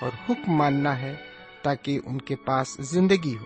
اور 0.00 0.10
حکم 0.28 0.52
ماننا 0.52 0.98
ہے 0.98 1.14
تاکہ 1.62 1.98
ان 2.06 2.20
کے 2.20 2.36
پاس 2.36 2.76
زندگی 2.80 3.36
ہو۔ 3.40 3.44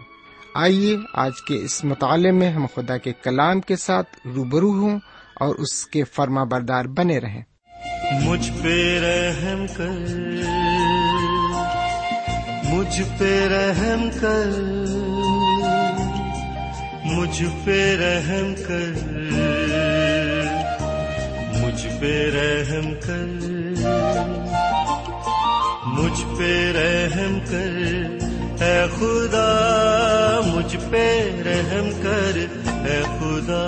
آئیے 0.55 0.97
آج 1.15 1.33
کے 1.49 1.55
اس 1.55 1.85
مطالعے 1.85 2.33
میں 2.33 2.51
ہم 2.51 2.67
خدا 2.75 2.97
کے 2.97 3.13
کلام 3.23 3.61
کے 3.61 3.77
ساتھ 3.77 4.27
روبرو 4.35 4.71
ہوں 4.71 4.99
اور 5.41 5.55
اس 5.55 5.87
کے 5.87 6.05
فرما 6.05 6.45
بردار 6.45 6.85
بنے 6.85 7.19
رہیں۔ 7.19 7.43
مجھ 8.23 8.51
پہ 8.63 9.01
رحم 9.01 9.67
کر، 9.77 9.89
مجھ 12.65 13.03
پہ 13.19 13.49
رحم 13.49 14.09
کر، 14.21 14.51
مجھ 17.05 17.45
پہ 17.65 17.97
رحم 17.97 18.55
کر، 18.69 18.93
مجھ 21.57 21.87
پہ 22.01 22.31
رحم 22.35 22.95
کر۔ 23.07 24.50
مجھ 26.01 26.39
پہ 26.39 26.73
رحم 26.73 27.39
کر، 27.51 28.25
اے 28.65 28.87
خدا، 28.97 29.49
مجھ 30.47 30.77
پہ 30.91 31.31
رحم 31.47 31.91
کر، 32.03 32.37
اے 32.87 33.03
خدا۔ 33.03 33.65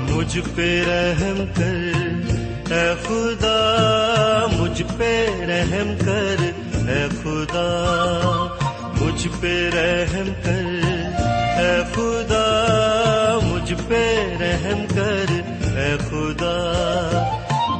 مجھ 0.00 0.38
پہ 0.54 0.84
رحم 0.88 1.44
کر، 1.54 1.76
اے 2.72 2.94
خدا، 3.02 3.58
مجھ 4.52 4.82
پہ 4.96 5.28
رحم 5.48 5.94
کر، 6.04 6.36
اے 6.88 7.06
خدا۔ 7.22 7.68
مجھ 9.18 9.28
پہ 9.40 9.70
رحم 9.74 10.32
کر۔ 10.44 10.66
اے 11.58 11.82
خدا، 11.92 13.38
مجھ 13.42 13.74
پہ 13.88 14.28
رحم 14.40 14.84
کر۔ 14.94 15.24
اے 15.78 15.96
خدا، 15.98 16.56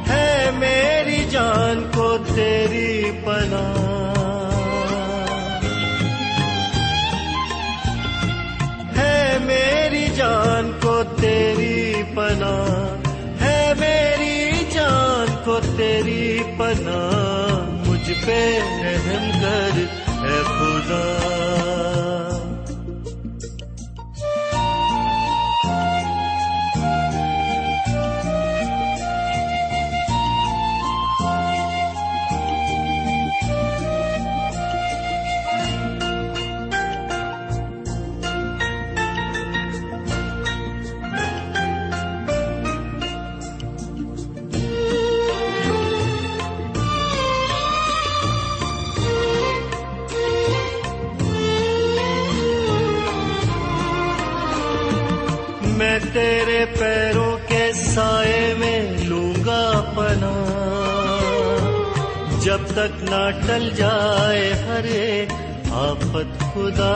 ہے 0.09 0.49
میری 0.53 1.27
جان 1.29 1.89
کو 1.95 2.17
تیری 2.35 3.11
پناہ۔ 3.25 3.79
ہے 8.97 9.37
میری 9.41 10.07
جان 10.15 10.71
کو 10.81 11.03
تیری 11.21 12.03
پناہ۔ 12.15 12.95
ہے 13.41 13.73
میری 13.79 14.65
جان 14.73 15.35
کو 15.45 15.59
تیری 15.77 16.39
پناہ۔ 16.57 17.18
خدا 20.89 21.38
تک 62.79 63.03
نہ 63.03 63.29
ٹل 63.47 63.69
جائے 63.75 64.53
ہر 64.67 64.83
ایک 64.83 65.31
آفت 65.71 66.39
خدا۔ 66.39 66.95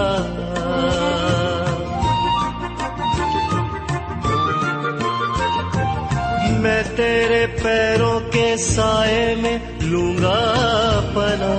میں 6.59 6.83
تیرے 6.95 7.47
پیروں 7.63 8.19
کے 8.19 8.57
سائے 8.57 9.35
میں 9.35 9.57
لوں 9.81 10.13
گا 10.23 10.39
پنا 11.13 11.55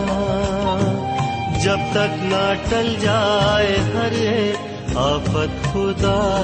جب 1.64 1.78
تک 1.92 2.24
نہ 2.24 2.52
ٹل 2.68 2.94
جائے 3.00 3.76
ہر 3.94 4.12
ایک 4.12 4.56
آفت 4.96 5.72
خدا۔ 5.72 6.42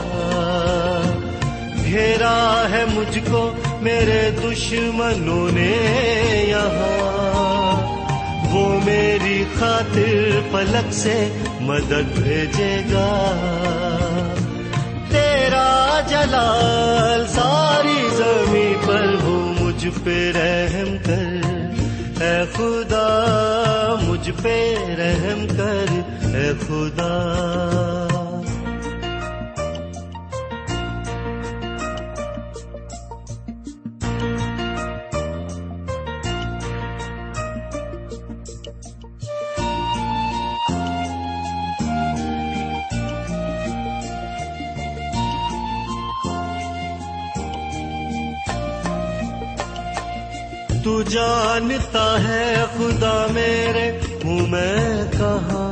گھیرا 1.85 2.67
ہے 2.71 2.85
مجھ 2.95 3.19
کو 3.31 3.53
میرے 3.81 4.31
دشمنوں 4.45 5.49
نے 5.53 5.73
یہاں۔ 6.49 7.20
خاطر 9.61 10.41
پلک 10.53 10.93
سے 10.93 11.29
مدد 11.61 12.19
بھیجے 12.19 12.83
گا۔ 12.93 13.33
تیرا 15.11 16.01
جلال 16.09 17.27
ساری 17.27 18.09
زمین 18.17 18.73
پر 18.87 19.15
ہو، 19.23 19.53
مجھ 19.61 19.87
پہ 20.05 20.33
رحم 20.35 20.97
کر۔ 21.07 21.47
اے 22.23 22.45
خدا، 22.53 23.95
مجھ 24.03 24.31
پہ 24.43 24.75
رحم 24.99 25.47
کر۔ 25.57 25.85
اے 26.37 26.53
خدا۔ 26.67 27.37
جانتا 51.11 52.07
ہے 52.29 52.55
خدا 52.79 53.27
میرے، 53.31 53.91
ہوں 54.25 54.47
میں 54.47 55.05
کہاں؟ 55.13 55.69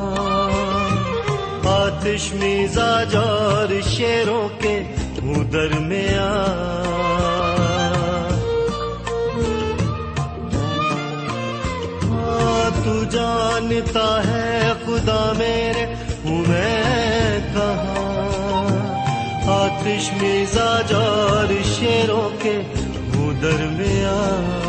آتش 1.69 2.33
مزاج 2.35 3.17
اور 3.17 3.73
شیروں 3.89 4.49
کے 4.61 4.75
ہوں 5.23 5.45
درمیان 5.45 6.77
ہاں 12.03 12.71
تو 12.85 13.05
جانتا 13.11 14.09
ہے 14.27 14.73
خدا 14.87 15.21
میرے، 15.39 15.85
ہوں 16.25 16.43
میں 16.49 17.39
کہاں؟ 17.55 18.07
آتش 19.53 20.11
مزاج 20.13 20.93
اور 20.95 21.53
شیروں 21.65 22.29
کے 22.43 22.61
ہوں 23.15 23.33
درمیان 23.43 24.68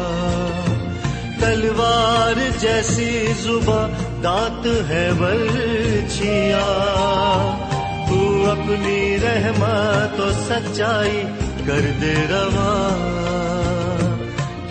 تلوار 1.59 2.59
جیسی 2.59 3.27
زباں، 3.41 3.87
دانت 4.23 4.89
ہے 4.89 5.09
برچیا 5.19 6.65
تو 8.09 8.51
اپنی 8.51 9.17
رحمت 9.23 10.19
و 10.19 10.31
سچائی 10.49 11.23
کر 11.67 11.81
دے 12.01 12.13
رواں۔ 12.29 12.89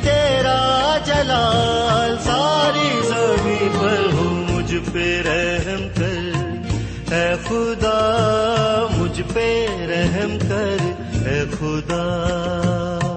تیرا 0.02 0.99
جلال 1.06 2.17
ساری 2.25 3.00
زمین 3.08 3.69
پر 3.81 4.12
ہو، 4.12 4.44
مجھ 4.50 4.75
پہ 4.93 5.23
رحم 5.26 5.88
کر۔ 5.94 6.31
اے 7.14 7.34
خدا، 7.49 8.87
مجھ 8.96 9.23
پہ 9.34 9.67
رحم 9.81 10.38
کر۔ 10.38 10.76
اے 11.29 11.44
خدا۔ 11.58 13.07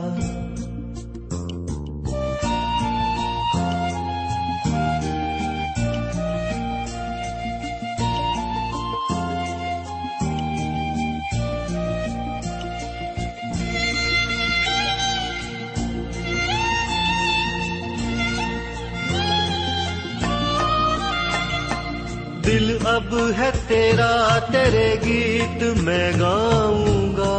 دل 22.51 22.77
اب 22.85 23.17
ہے 23.37 23.49
تیرا، 23.67 24.39
تیرے 24.51 24.95
گیت 25.05 25.63
میں 25.77 26.11
گاؤں 26.19 27.13
گا۔ 27.17 27.37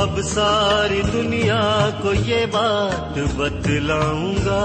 اب 0.00 0.20
ساری 0.34 1.02
دنیا 1.12 1.90
کو 2.02 2.12
یہ 2.14 2.46
بات 2.46 3.18
بتلاؤں 3.36 4.34
گا۔ 4.46 4.64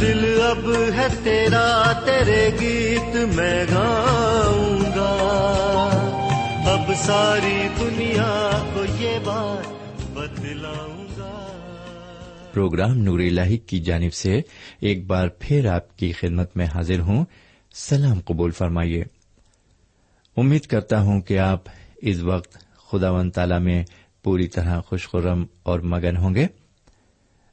دل 0.00 0.40
اب 0.50 0.72
ہے 0.96 1.06
تیرا، 1.24 1.92
تیرے 2.04 2.50
گیت 2.60 3.16
میں 3.34 3.64
گاؤں 3.74 4.80
گا۔ 4.80 5.14
اب 6.66 6.92
ساری 7.06 7.68
دنیا 7.80 8.50
کو 8.74 8.84
یہ 9.02 9.18
بات 9.24 9.67
پروگرام 12.58 12.98
نور 12.98 13.18
الہی 13.18 13.58
کی 13.58 13.80
جانب 13.80 14.14
سے 14.14 14.40
ایک 14.80 15.06
بار 15.06 15.28
پھر 15.38 15.66
آپ 15.66 15.98
کی 15.98 16.12
خدمت 16.12 16.56
میں 16.56 16.66
حاضر 16.74 17.00
ہوں۔ 17.00 17.24
سلام 17.72 18.20
قبول 18.20 18.50
فرمائیے۔ 18.50 19.04
امید 20.36 20.62
کرتا 20.62 21.00
ہوں 21.00 21.20
کہ 21.20 21.38
آپ 21.38 21.62
اس 21.96 22.16
وقت 22.22 22.58
خدا 22.90 23.10
و 23.10 23.30
تعالی 23.30 23.58
میں 23.58 23.84
پوری 24.22 24.46
طرح 24.46 24.80
خوش 24.80 25.08
خرم 25.08 25.44
اور 25.62 25.80
مگن 25.80 26.16
ہوں 26.16 26.34
گے۔ 26.34 26.46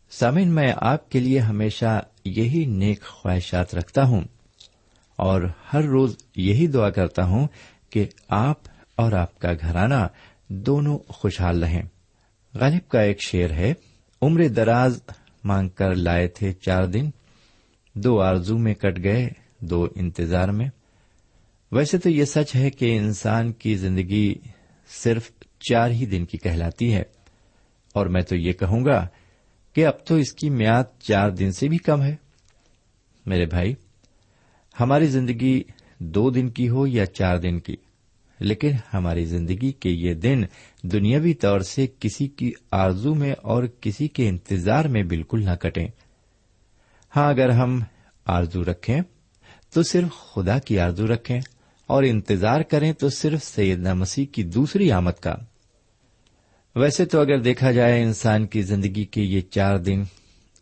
سامن 0.09 0.47
میں 0.47 0.73
آپ 0.77 1.11
کے 1.11 1.19
لیے 1.19 1.39
ہمیشہ 1.39 2.01
یہی 2.25 2.65
نیک 2.65 3.01
خواہشات 3.01 3.75
رکھتا 3.75 4.03
ہوں 4.03 4.21
اور 5.15 5.41
ہر 5.73 5.83
روز 5.83 6.17
یہی 6.35 6.67
دعا 6.67 6.89
کرتا 6.89 7.25
ہوں 7.25 7.47
کہ 7.89 8.05
آپ 8.29 8.57
اور 8.95 9.11
آپ 9.11 9.39
کا 9.39 9.53
گھرانہ 9.53 10.07
دونوں 10.47 10.99
خوشحال 11.07 11.63
رہیں۔ 11.63 11.83
غالب 12.53 12.89
کا 12.89 13.01
ایک 13.01 13.21
شعر 13.21 13.49
ہے 13.49 13.73
عمر 14.21 14.47
دراز 14.47 14.99
مانگ 15.43 15.69
کر 15.69 15.95
لائے 15.95 16.27
تھے 16.27 16.53
چار 16.53 16.83
دن۔ 16.83 17.09
دو 17.93 18.21
آرزو 18.21 18.57
میں 18.57 18.73
کٹ 18.73 19.03
گئے، 19.03 19.29
دو 19.59 19.87
انتظار 19.95 20.49
میں۔ 20.49 20.69
ویسے 21.71 21.97
تو 21.97 22.09
یہ 22.09 22.25
سچ 22.25 22.55
ہے 22.55 22.69
کہ 22.69 22.97
انسان 22.97 23.51
کی 23.51 23.75
زندگی 23.75 24.35
صرف 24.87 25.31
چار 25.59 25.91
ہی 25.91 26.05
دن 26.05 26.25
کی 26.25 26.37
کہلاتی 26.37 26.93
ہے۔ 26.93 27.03
اور 27.93 28.05
میں 28.05 28.21
تو 28.21 28.35
یہ 28.35 28.53
کہوں 28.53 28.85
گا 28.85 29.07
کہ 29.73 29.85
اب 29.85 30.05
تو 30.05 30.15
اس 30.15 30.33
کی 30.33 30.49
میاد 30.49 30.83
چار 30.99 31.29
دن 31.29 31.51
سے 31.51 31.67
بھی 31.67 31.77
کم 31.77 32.03
ہے۔ 32.03 32.15
میرے 33.25 33.45
بھائی، 33.45 33.75
ہماری 34.79 35.07
زندگی 35.07 35.63
دو 35.99 36.29
دن 36.29 36.49
کی 36.49 36.69
ہو 36.69 36.87
یا 36.87 37.05
چار 37.05 37.37
دن 37.37 37.59
کی؟ 37.59 37.75
لیکن 38.39 38.71
ہماری 38.93 39.25
زندگی 39.25 39.71
کے 39.71 39.89
یہ 39.89 40.13
دن 40.13 40.41
دنیاوی 40.83 41.33
طور 41.33 41.59
سے 41.59 41.87
کسی 41.99 42.27
کی 42.27 42.51
آرزو 42.71 43.13
میں 43.15 43.33
اور 43.41 43.63
کسی 43.81 44.07
کے 44.07 44.29
انتظار 44.29 44.85
میں 44.85 45.03
بالکل 45.03 45.43
نہ 45.43 45.55
کٹیں۔ 45.55 45.87
ہاں 47.15 47.29
اگر 47.29 47.49
ہم 47.49 47.79
آرزو 48.25 48.63
رکھیں 48.65 49.01
تو 49.73 49.83
صرف 49.83 50.33
خدا 50.33 50.59
کی 50.59 50.79
آرزو 50.79 51.07
رکھیں 51.07 51.39
اور 51.89 52.03
انتظار 52.03 52.61
کریں 52.61 52.93
تو 52.93 53.09
صرف 53.09 53.43
سیدنا 53.43 53.93
مسیح 53.93 54.25
کی 54.25 54.43
دوسری 54.43 54.91
آمد 54.91 55.19
کا۔ 55.19 55.35
ویسے 56.75 57.05
تو 57.05 57.19
اگر 57.21 57.39
دیکھا 57.39 57.71
جائے 57.71 58.01
انسان 58.03 58.47
کی 58.47 58.61
زندگی 58.61 59.05
کے 59.05 59.21
یہ 59.21 59.41
چار 59.41 59.77
دن 59.77 60.03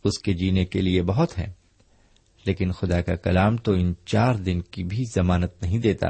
اس 0.03 0.19
کے 0.19 0.33
جینے 0.33 0.65
کے 0.65 0.81
لیے 0.81 1.01
بہت 1.01 1.37
ہیں، 1.39 1.47
لیکن 2.45 2.71
خدا 2.71 3.01
کا 3.01 3.15
کلام 3.15 3.57
تو 3.57 3.73
ان 3.73 3.93
چار 4.05 4.35
دن 4.35 4.61
کی 4.61 4.83
بھی 4.83 5.03
ضمانت 5.15 5.61
نہیں 5.61 5.77
دیتا۔ 5.77 6.07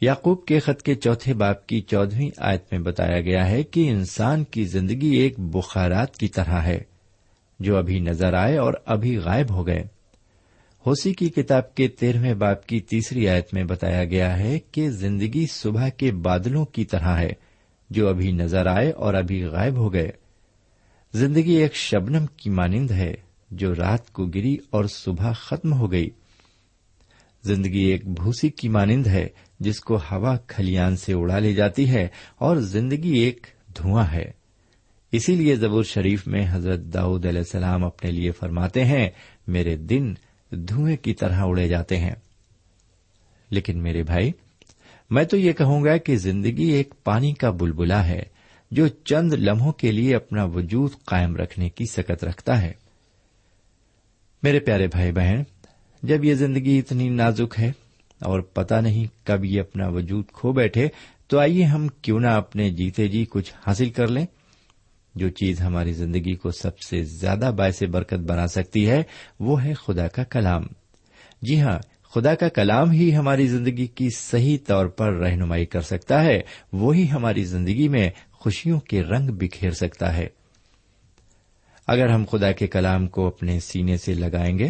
یعقوب 0.00 0.44
کے 0.46 0.58
خط 0.58 0.82
کے 0.82 0.94
چوتھے 0.94 1.34
باپ 1.34 1.66
کی 1.66 1.80
چودہویں 1.80 2.30
آیت 2.38 2.64
میں 2.72 2.80
بتایا 2.80 3.20
گیا 3.20 3.48
ہے 3.48 3.62
کہ 3.62 3.90
انسان 3.90 4.44
کی 4.44 4.64
زندگی 4.64 5.16
ایک 5.16 5.34
بخارات 5.38 6.16
کی 6.16 6.28
طرح 6.28 6.60
ہے، 6.62 6.82
جو 7.60 7.76
ابھی 7.76 8.00
نظر 8.00 8.34
آئے 8.34 8.56
اور 8.56 8.74
ابھی 8.86 9.16
غائب 9.16 9.50
ہو 9.50 9.66
گئے۔ 9.66 9.84
ہوسی 10.86 11.14
کی 11.14 11.28
کتاب 11.28 11.74
کے 11.74 11.88
تیرہویں 11.88 12.34
باپ 12.34 12.66
کی 12.66 12.80
تیسری 12.80 13.28
آیت 13.28 13.54
میں 13.54 13.64
بتایا 13.64 14.04
گیا 14.04 14.38
ہے 14.38 14.58
کہ 14.58 14.90
زندگی 14.90 15.46
صبح 15.46 15.88
کے 15.88 16.12
بادلوں 16.12 16.64
کی 16.64 16.84
طرح 16.84 17.16
ہے، 17.18 17.32
جو 17.90 18.08
ابھی 18.08 18.32
نظر 18.32 18.66
آئے 18.66 18.90
اور 18.90 19.14
ابھی 19.14 19.44
غائب 19.44 19.76
ہو 19.76 19.92
گئے۔ 19.92 20.10
زندگی 21.12 21.52
ایک 21.52 21.74
شبنم 21.74 22.26
کی 22.26 22.50
مانند 22.50 22.90
ہے، 22.90 23.14
جو 23.50 23.74
رات 23.74 24.12
کو 24.12 24.26
گری 24.26 24.56
اور 24.70 24.84
صبح 24.84 25.32
ختم 25.32 25.72
ہو 25.72 25.92
گئی۔ 25.92 26.10
زندگی 27.44 27.78
ایک 27.78 28.08
بھوسی 28.08 28.48
کی 28.48 28.68
مانند 28.68 29.06
ہے 29.06 29.28
جس 29.60 29.80
کو 29.80 29.96
ہوا 29.96 30.36
کھلیان 30.36 30.96
سے 30.96 31.12
اڑا 31.12 31.38
لی 31.38 31.54
جاتی 31.54 31.90
ہے 31.90 32.08
اور 32.36 32.56
زندگی 32.56 33.18
ایک 33.18 33.46
دھواں 33.76 34.12
ہے۔ 34.12 34.30
اسی 35.12 35.34
لیے 35.34 35.56
زبور 35.56 35.82
شریف 35.82 36.26
میں 36.26 36.46
حضرت 36.50 36.78
داؤد 36.78 37.26
علیہ 37.26 37.38
السلام 37.38 37.84
اپنے 37.84 38.10
لیے 38.10 38.30
فرماتے 38.30 38.84
ہیں، 38.84 39.10
میرے 39.46 39.76
دن 39.76 40.14
دھوئیں 40.50 40.96
کی 40.96 41.14
طرح 41.14 41.40
اڑے 41.42 41.68
جاتے 41.68 41.96
ہیں۔ 41.96 42.14
لیکن 43.50 43.82
میرے 43.82 44.02
بھائی، 44.02 44.32
میں 45.10 45.24
تو 45.24 45.36
یہ 45.36 45.52
کہوں 45.52 45.84
گا 45.84 45.96
کہ 45.96 46.16
زندگی 46.16 46.64
ایک 46.64 46.94
پانی 47.04 47.32
کا 47.32 47.50
بلبلا 47.50 48.06
ہے 48.06 48.22
جو 48.70 48.88
چند 48.88 49.32
لمحوں 49.32 49.72
کے 49.72 49.92
لیے 49.92 50.16
اپنا 50.16 50.44
وجود 50.44 50.90
قائم 51.04 51.36
رکھنے 51.36 51.68
کی 51.68 51.84
سکت 51.84 52.24
رکھتا 52.24 52.62
ہے۔ 52.62 52.72
میرے 54.42 54.60
پیارے 54.60 54.86
بھائی 54.86 55.12
بہن، 55.12 55.42
جب 56.02 56.24
یہ 56.24 56.34
زندگی 56.34 56.78
اتنی 56.78 57.08
نازک 57.08 57.60
ہے 57.60 57.72
اور 58.24 58.40
پتا 58.40 58.80
نہیں 58.80 59.26
کب 59.26 59.44
یہ 59.44 59.60
اپنا 59.60 59.88
وجود 59.88 60.24
کھو 60.32 60.52
بیٹھے، 60.52 60.88
تو 61.26 61.38
آئیے 61.38 61.64
ہم 61.64 61.88
کیوں 61.88 62.20
نہ 62.20 62.26
اپنے 62.26 62.70
جیتے 62.70 63.08
جی 63.08 63.26
کچھ 63.30 63.52
حاصل 63.66 63.90
کر 63.90 64.06
لیں۔ 64.06 64.26
جو 65.14 65.28
چیز 65.28 65.60
ہماری 65.60 65.92
زندگی 65.92 66.34
کو 66.34 66.50
سب 66.50 66.78
سے 66.78 67.02
زیادہ 67.02 67.50
باعث 67.56 67.82
برکت 67.82 68.14
بنا 68.14 68.46
سکتی 68.46 68.90
ہے، 68.90 69.02
وہ 69.40 69.64
ہے 69.64 69.74
خدا 69.74 70.08
کا 70.08 70.24
کلام۔ 70.24 70.62
جی 71.42 71.60
ہاں 71.60 71.78
خدا 72.14 72.34
کا 72.34 72.48
کلام 72.48 72.90
ہی 72.90 73.16
ہماری 73.16 73.46
زندگی 73.46 73.86
کی 73.86 74.08
صحیح 74.16 74.58
طور 74.66 74.86
پر 74.86 75.12
رہنمائی 75.12 75.66
کر 75.66 75.80
سکتا 75.80 76.24
ہے، 76.24 76.40
وہی 76.72 77.10
ہماری 77.10 77.44
زندگی 77.44 77.88
میں 77.88 78.10
خوشیوں 78.32 78.80
کے 78.80 79.02
رنگ 79.02 79.30
بکھیر 79.30 79.70
سکتا 79.70 80.16
ہے۔ 80.16 80.26
اگر 81.86 82.08
ہم 82.08 82.24
خدا 82.30 82.52
کے 82.52 82.66
کلام 82.66 83.06
کو 83.06 83.26
اپنے 83.26 83.60
سینے 83.60 83.96
سے 83.96 84.14
لگائیں 84.14 84.58
گے 84.58 84.68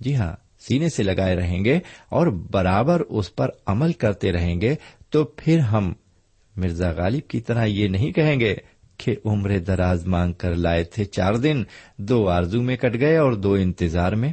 جی 0.00 0.16
ہاں 0.16 0.32
سینے 0.66 0.88
سے 0.88 1.02
لگائے 1.02 1.36
رہیں 1.36 1.64
گے 1.64 1.78
اور 2.08 2.26
برابر 2.26 3.00
اس 3.00 3.34
پر 3.34 3.48
عمل 3.66 3.92
کرتے 3.92 4.32
رہیں 4.32 4.60
گے 4.60 4.74
تو 5.10 5.24
پھر 5.24 5.58
ہم 5.58 5.92
مرزا 6.56 6.90
غالب 6.90 7.28
کی 7.28 7.40
طرح 7.40 7.64
یہ 7.64 7.88
نہیں 7.88 8.12
کہیں 8.12 8.40
گے 8.40 8.54
کہ 8.96 9.14
عمر 9.24 9.58
دراز 9.58 10.06
مانگ 10.06 10.32
کر 10.32 10.54
لائے 10.54 10.84
تھے 10.84 11.04
چار 11.04 11.34
دن، 11.34 11.62
دو 11.98 12.28
آرزو 12.28 12.62
میں 12.62 12.76
کٹ 12.76 13.00
گئے 13.00 13.16
اور 13.16 13.32
دو 13.32 13.52
انتظار 13.52 14.12
میں۔ 14.12 14.32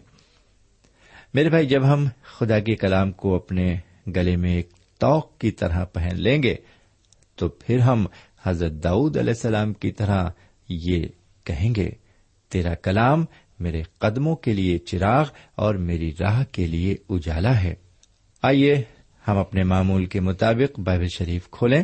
میرے 1.33 1.50
بھائی، 1.50 1.67
جب 1.67 1.93
ہم 1.93 2.07
خدا 2.38 2.59
کے 2.59 2.75
کلام 2.75 3.12
کو 3.12 3.36
اپنے 3.36 3.75
گلے 4.15 4.36
میں 4.36 4.55
ایک 4.55 4.69
توق 5.00 5.38
کی 5.38 5.51
طرح 5.51 5.86
پہن 5.86 6.15
لیں 6.15 6.43
گے 6.43 6.55
تو 7.36 7.48
پھر 7.50 7.79
ہم 7.79 8.05
حضرت 8.43 8.71
داؤد 8.83 9.17
علیہ 9.17 9.29
السلام 9.29 9.74
کی 9.74 9.91
طرح 9.91 10.29
یہ 10.69 11.07
کہیں 11.43 11.75
گے، 11.75 11.89
تیرا 12.51 12.75
کلام 12.75 13.25
میرے 13.60 13.84
قدموں 13.98 14.36
کے 14.36 14.54
لیے 14.54 14.78
چراغ 14.78 15.30
اور 15.56 15.75
میری 15.75 16.12
راہ 16.20 16.44
کے 16.51 16.68
لیے 16.68 16.96
اجالا 17.10 17.63
ہے۔ 17.63 17.75
آئیے 18.42 18.82
ہم 19.28 19.38
اپنے 19.38 19.63
معمول 19.63 20.06
کے 20.06 20.20
مطابق 20.20 20.80
بائبل 20.80 21.08
شریف 21.08 21.50
کھولیں 21.51 21.84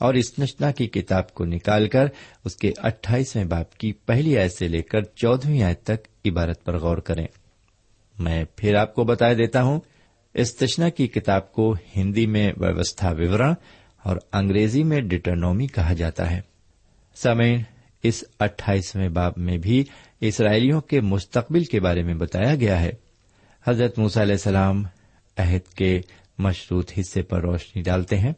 اور 0.00 0.14
اس 0.14 0.38
نشنا 0.38 0.70
کی 0.70 0.86
کتاب 0.86 1.34
کو 1.34 1.44
نکال 1.44 1.88
کر 1.88 2.06
اس 2.44 2.56
کے 2.56 2.72
اٹھائیسویں 2.76 3.44
باپ 3.44 3.74
کی 3.74 3.92
پہلی 3.92 4.38
آیت 4.38 4.52
سے 4.52 4.68
لے 4.68 4.82
کر 4.82 5.02
چودہویں 5.02 5.62
آیت 5.62 5.82
تک 5.82 6.26
عبارت 6.26 6.64
پر 6.64 6.78
غور 6.78 6.98
کریں۔ 6.98 7.26
میں 8.18 8.44
پھر 8.56 8.74
آپ 8.74 8.94
کو 8.94 9.04
بتا 9.04 9.32
دیتا 9.32 9.62
ہوں، 9.62 9.80
اس 10.34 10.56
تشنا 10.56 10.88
کی 10.88 11.06
کتاب 11.06 11.52
کو 11.52 11.76
ہندی 11.96 12.26
میں 12.26 12.52
ویوستھا 12.56 13.10
وورن 13.10 13.52
اور 14.02 14.16
انگریزی 14.32 14.82
میں 14.82 15.00
ڈیٹرنومی 15.00 15.66
کہا 15.66 15.92
جاتا 15.92 16.30
ہے۔ 16.30 16.40
سمین 17.14 17.62
اس 18.02 18.24
اٹھائیسویں 18.40 19.08
باب 19.08 19.32
میں 19.36 19.58
بھی 19.58 19.84
اسرائیلیوں 20.20 20.80
کے 20.80 21.00
مستقبل 21.00 21.64
کے 21.64 21.80
بارے 21.80 22.02
میں 22.02 22.14
بتایا 22.14 22.54
گیا 22.54 22.82
ہے۔ 22.82 22.92
حضرت 23.66 23.98
موس 23.98 24.18
علیہ 24.18 24.32
السلام 24.32 24.84
عہد 25.38 25.72
کے 25.72 26.00
مشروط 26.38 26.92
حصے 27.00 27.22
پر 27.22 27.40
روشنی 27.40 27.82
ڈالتے 27.82 28.18
ہیں۔ 28.18 28.32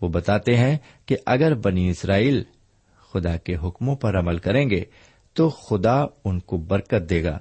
وہ 0.00 0.08
بتاتے 0.08 0.56
ہیں 0.56 0.78
کہ 1.06 1.16
اگر 1.26 1.54
بنی 1.54 1.90
اسرائیل 1.90 2.42
خدا 3.12 3.36
کے 3.36 3.56
حکموں 3.56 3.96
پر 3.96 4.18
عمل 4.18 4.38
کریں 4.38 4.70
گے 4.70 4.84
تو 5.32 5.48
خدا 5.48 6.04
ان 6.24 6.40
کو 6.40 6.56
برکت 6.56 7.10
دے 7.10 7.24
گا۔ 7.24 7.38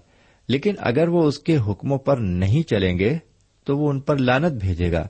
لیکن 0.47 0.75
اگر 0.79 1.07
وہ 1.07 1.23
اس 1.23 1.39
کے 1.39 1.57
حکموں 1.57 1.97
پر 1.97 2.17
نہیں 2.17 2.69
چلیں 2.69 2.99
گے 2.99 3.17
تو 3.63 3.77
وہ 3.77 3.89
ان 3.89 3.99
پر 3.99 4.17
لانت 4.17 4.51
بھیجے 4.51 4.91
گا۔ 4.91 5.07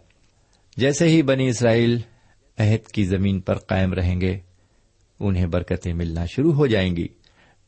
جیسے 0.77 1.07
ہی 1.07 1.21
بنی 1.21 1.47
اسرائیل 1.47 1.99
عہد 2.57 2.87
کی 2.87 3.05
زمین 3.05 3.39
پر 3.39 3.57
قائم 3.57 3.93
رہیں 3.93 4.21
گے، 4.21 4.39
انہیں 5.19 5.45
برکتیں 5.45 5.93
ملنا 5.93 6.25
شروع 6.25 6.53
ہو 6.53 6.67
جائیں 6.67 6.95
گی۔ 6.95 7.07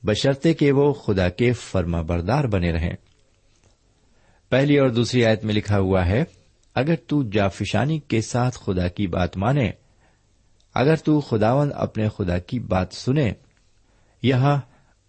بشرطے 0.08 0.54
کہ 0.54 0.72
وہ 0.72 0.94
خدا 0.94 1.30
کے 1.30 1.54
فرما 1.54 2.02
بردار 2.02 2.44
بنے 2.44 2.72
رہیں۔ 2.72 2.96
پہلی 4.50 4.80
اور 4.80 4.90
دوسری 4.90 5.26
آیت 5.26 5.44
میں 5.44 5.54
لکھا 5.54 5.80
ہوا 5.80 6.06
ہے، 6.06 6.24
اگر 6.76 6.96
تو 7.08 7.24
جافشانی 7.24 8.00
کے 8.00 8.22
ساتھ 8.22 8.58
خدا 8.58 8.88
کی 8.88 9.08
بات 9.08 9.38
مانے، 9.38 9.72
اگر 10.74 10.96
تو 10.96 11.20
خداون 11.20 11.72
اپنے 11.76 12.08
خدا 12.18 12.38
کی 12.40 12.60
بات 12.60 12.94
سنے، 12.94 13.32
یہاں 14.24 14.58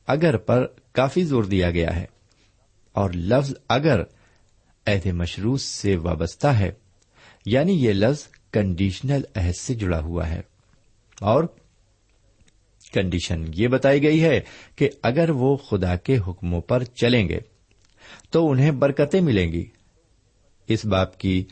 اگر 0.06 0.36
پر 0.36 0.66
کافی 0.92 1.24
زور 1.24 1.44
دیا 1.44 1.70
گیا 1.70 1.96
ہے، 1.96 2.04
اور 2.92 3.10
لفظ 3.10 3.54
اگر 3.68 4.00
عہد 4.86 5.06
مشروط 5.06 5.60
سے 5.60 5.96
وابستہ 5.96 6.46
ہے 6.46 6.70
یعنی 7.46 7.72
یہ 7.72 7.92
لفظ 7.92 8.28
کنڈیشنل 8.52 9.22
عہد 9.36 9.60
سے 9.60 9.74
جڑا 9.74 10.00
ہوا 10.00 10.28
ہے۔ 10.28 10.40
اور 11.20 11.44
کنڈیشن 12.92 13.44
یہ 13.54 13.68
بتائی 13.68 14.02
گئی 14.02 14.24
ہے 14.24 14.40
کہ 14.76 14.90
اگر 15.02 15.30
وہ 15.30 15.56
خدا 15.56 15.96
کے 15.96 16.18
حکموں 16.18 16.60
پر 16.60 16.84
چلیں 16.84 17.28
گے 17.28 17.38
تو 18.30 18.50
انہیں 18.50 18.70
برکتیں 18.70 19.20
ملیں 19.20 19.52
گی۔ 19.52 19.66
اس 20.68 20.84
باپ 20.84 21.18
کی 21.18 21.44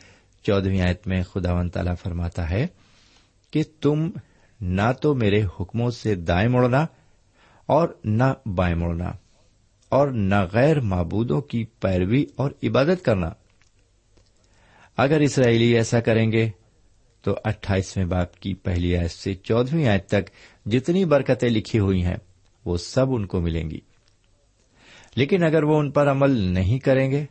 چودہویں 0.43 0.81
آیت 0.81 1.07
میں 1.07 1.23
خدا 1.23 1.53
و 1.53 1.67
تعالی 1.67 1.91
فرماتا 2.03 2.49
ہے 2.49 2.67
کہ 3.51 3.63
تم 3.81 4.09
نہ 4.61 4.91
تو 5.01 5.15
میرے 5.15 5.43
حکموں 5.59 5.91
سے 5.91 6.15
دائیں 6.15 6.49
مڑنا 6.49 6.85
اور 7.65 7.89
نہ 8.03 8.23
بائیں 8.45 8.75
مڑنا 8.75 9.11
اور 9.89 10.07
نہ 10.07 10.35
غیر 10.51 10.79
معبودوں 10.79 11.41
کی 11.41 11.65
پیروی 11.79 12.25
اور 12.35 12.51
عبادت 12.63 13.05
کرنا۔ 13.05 13.29
اگر 14.97 15.19
اسرائیلی 15.19 15.75
ایسا 15.75 15.99
کریں 15.99 16.31
گے 16.31 16.49
تو 17.21 17.35
اٹھائیسویں 17.43 18.05
باپ 18.05 18.39
کی 18.39 18.53
پہلی 18.53 18.97
آیت 18.97 19.11
سے 19.11 19.33
چودہویں 19.33 19.87
آیت 19.87 20.07
تک 20.07 20.29
جتنی 20.65 21.05
برکتیں 21.05 21.49
لکھی 21.49 21.79
ہوئی 21.79 22.03
ہیں، 22.05 22.15
وہ 22.65 22.77
سب 22.77 23.05
ان 23.09 23.25
کو 23.25 23.41
ملیں 23.41 23.69
گی۔ 23.69 23.79
لیکن 25.15 25.43
اگر 25.43 25.63
وہ 25.63 25.79
ان 25.79 25.91
پر 25.91 26.11
عمل 26.11 26.31
نہیں 26.31 26.79
کریں 26.79 27.11
گے، 27.11 27.25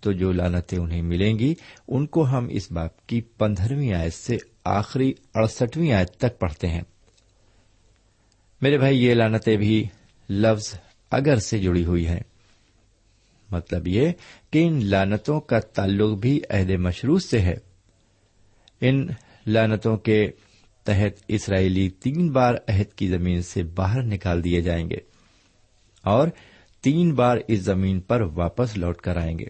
تو 0.00 0.12
جو 0.12 0.32
لانتیں 0.32 0.78
انہیں 0.78 1.02
ملیں 1.02 1.38
گی، 1.38 1.54
ان 1.88 2.06
کو 2.06 2.26
ہم 2.26 2.46
اس 2.50 2.72
باپ 2.72 3.06
کی 3.06 3.20
پندرہویں 3.20 3.92
آیت 3.92 4.14
سے 4.14 4.36
آخری 4.64 5.12
اڑسٹویں 5.34 5.92
آیت 5.92 6.10
تک 6.10 6.38
پڑھتے 6.38 6.68
ہیں۔ 6.68 6.82
میرے 8.62 8.78
بھائی، 8.78 9.04
یہ 9.04 9.14
لانتیں 9.14 9.56
بھی 9.56 9.84
لفظ 10.30 10.74
اگر 11.10 11.36
سے 11.36 11.58
جڑی 11.58 11.84
ہوئی 11.84 12.06
ہے 12.06 12.20
مطلب 13.50 13.88
یہ 13.88 14.12
کہ 14.50 14.64
ان 14.64 14.84
لانتوں 14.84 15.40
کا 15.40 15.60
تعلق 15.60 16.18
بھی 16.18 16.40
عہد 16.50 16.70
مشروط 16.70 17.24
سے 17.24 17.38
ہے۔ 17.38 17.69
ان 18.80 19.08
لانتوں 19.46 19.96
کے 19.96 20.30
تحت 20.84 21.24
اسرائیلی 21.28 21.90
تین 21.90 22.32
بار 22.32 22.54
عہد 22.68 22.92
کی 22.92 23.08
زمین 23.08 23.42
سے 23.42 23.62
باہر 23.62 24.02
نکال 24.02 24.44
دیے 24.44 24.60
جائیں 24.60 24.90
گے 24.90 24.96
اور 26.02 26.28
تین 26.82 27.14
بار 27.14 27.36
اس 27.48 27.60
زمین 27.60 28.00
پر 28.00 28.20
واپس 28.20 28.76
لوٹ 28.76 28.96
کر 28.96 29.16
آئیں 29.16 29.38
گے۔ 29.38 29.44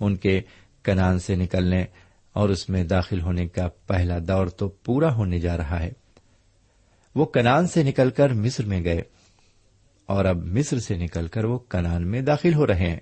ان 0.00 0.16
کے 0.16 0.40
کنان 0.84 1.18
سے 1.18 1.36
نکلنے 1.36 1.84
اور 2.32 2.48
اس 2.48 2.68
میں 2.68 2.84
داخل 2.84 3.20
ہونے 3.20 3.48
کا 3.48 3.68
پہلا 3.86 4.18
دور 4.28 4.46
تو 4.46 4.68
پورا 4.68 5.14
ہونے 5.14 5.38
جا 5.38 5.56
رہا 5.56 5.82
ہے۔ 5.82 5.92
وہ 7.14 7.24
کنان 7.24 7.66
سے 7.66 7.82
نکل 7.82 8.10
کر 8.10 8.32
مصر 8.32 8.64
میں 8.64 8.84
گئے 8.84 9.02
اور 10.06 10.24
اب 10.24 10.36
مصر 10.36 10.78
سے 10.78 10.94
نکل 10.94 11.26
کر 11.26 11.44
وہ 11.44 11.58
کنان 11.58 12.10
میں 12.10 12.20
داخل 12.20 12.54
ہو 12.54 12.66
رہے 12.66 12.90
ہیں۔ 12.90 13.00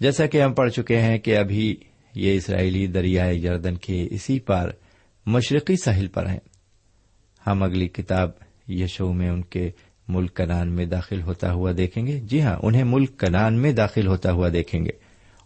جیسا 0.00 0.26
کہ 0.26 0.42
ہم 0.42 0.54
پڑھ 0.54 0.72
چکے 0.72 1.00
ہیں 1.00 1.18
کہ 1.18 1.36
ابھی 1.36 1.76
یہ 2.16 2.36
اسرائیلی 2.36 2.86
دریائے 2.86 3.38
جردن 3.38 3.76
کے 3.76 4.08
اسی 4.10 4.40
پار 4.40 4.68
مشرقی 5.26 5.76
ساحل 5.76 6.06
پر 6.06 6.26
ہیں۔ 6.26 6.38
ہم 7.46 7.62
اگلی 7.62 7.88
کتاب 7.88 8.30
یشو 8.68 9.12
میں 9.12 9.30
ان 9.30 9.42
کے 9.42 9.70
ملک 10.08 10.34
کنان 10.36 10.72
میں 10.72 10.86
داخل 10.86 11.22
ہوتا 11.22 11.52
ہوا 11.52 11.72
دیکھیں 11.76 12.06
گے۔ 12.06 12.20
جی 12.20 12.42
ہاں 12.42 12.56
انہیں 12.62 12.84
ملک 12.84 13.20
کنان 13.20 13.54
میں 13.54 13.72
داخل 13.72 14.06
ہوتا 14.06 14.32
ہوا 14.32 14.48
دیکھیں 14.52 14.84
گے۔ 14.84 14.90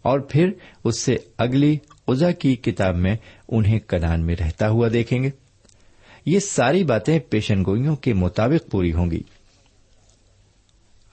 اور 0.01 0.19
پھر 0.19 0.49
اس 0.83 0.99
سے 0.99 1.17
اگلی 1.37 1.77
ازا 2.07 2.31
کی 2.31 2.55
کتاب 2.55 2.95
میں 2.95 3.15
انہیں 3.47 3.79
کنان 3.79 4.25
میں 4.25 4.35
رہتا 4.39 4.69
ہوا 4.69 4.87
دیکھیں 4.93 5.23
گے۔ 5.23 5.29
یہ 6.25 6.39
ساری 6.39 6.83
باتیں 6.83 7.19
پیشن 7.19 7.65
گوئیوں 7.65 7.95
کے 7.95 8.13
مطابق 8.13 8.71
پوری 8.71 8.93
ہوں 8.93 9.11
گی۔ 9.11 9.21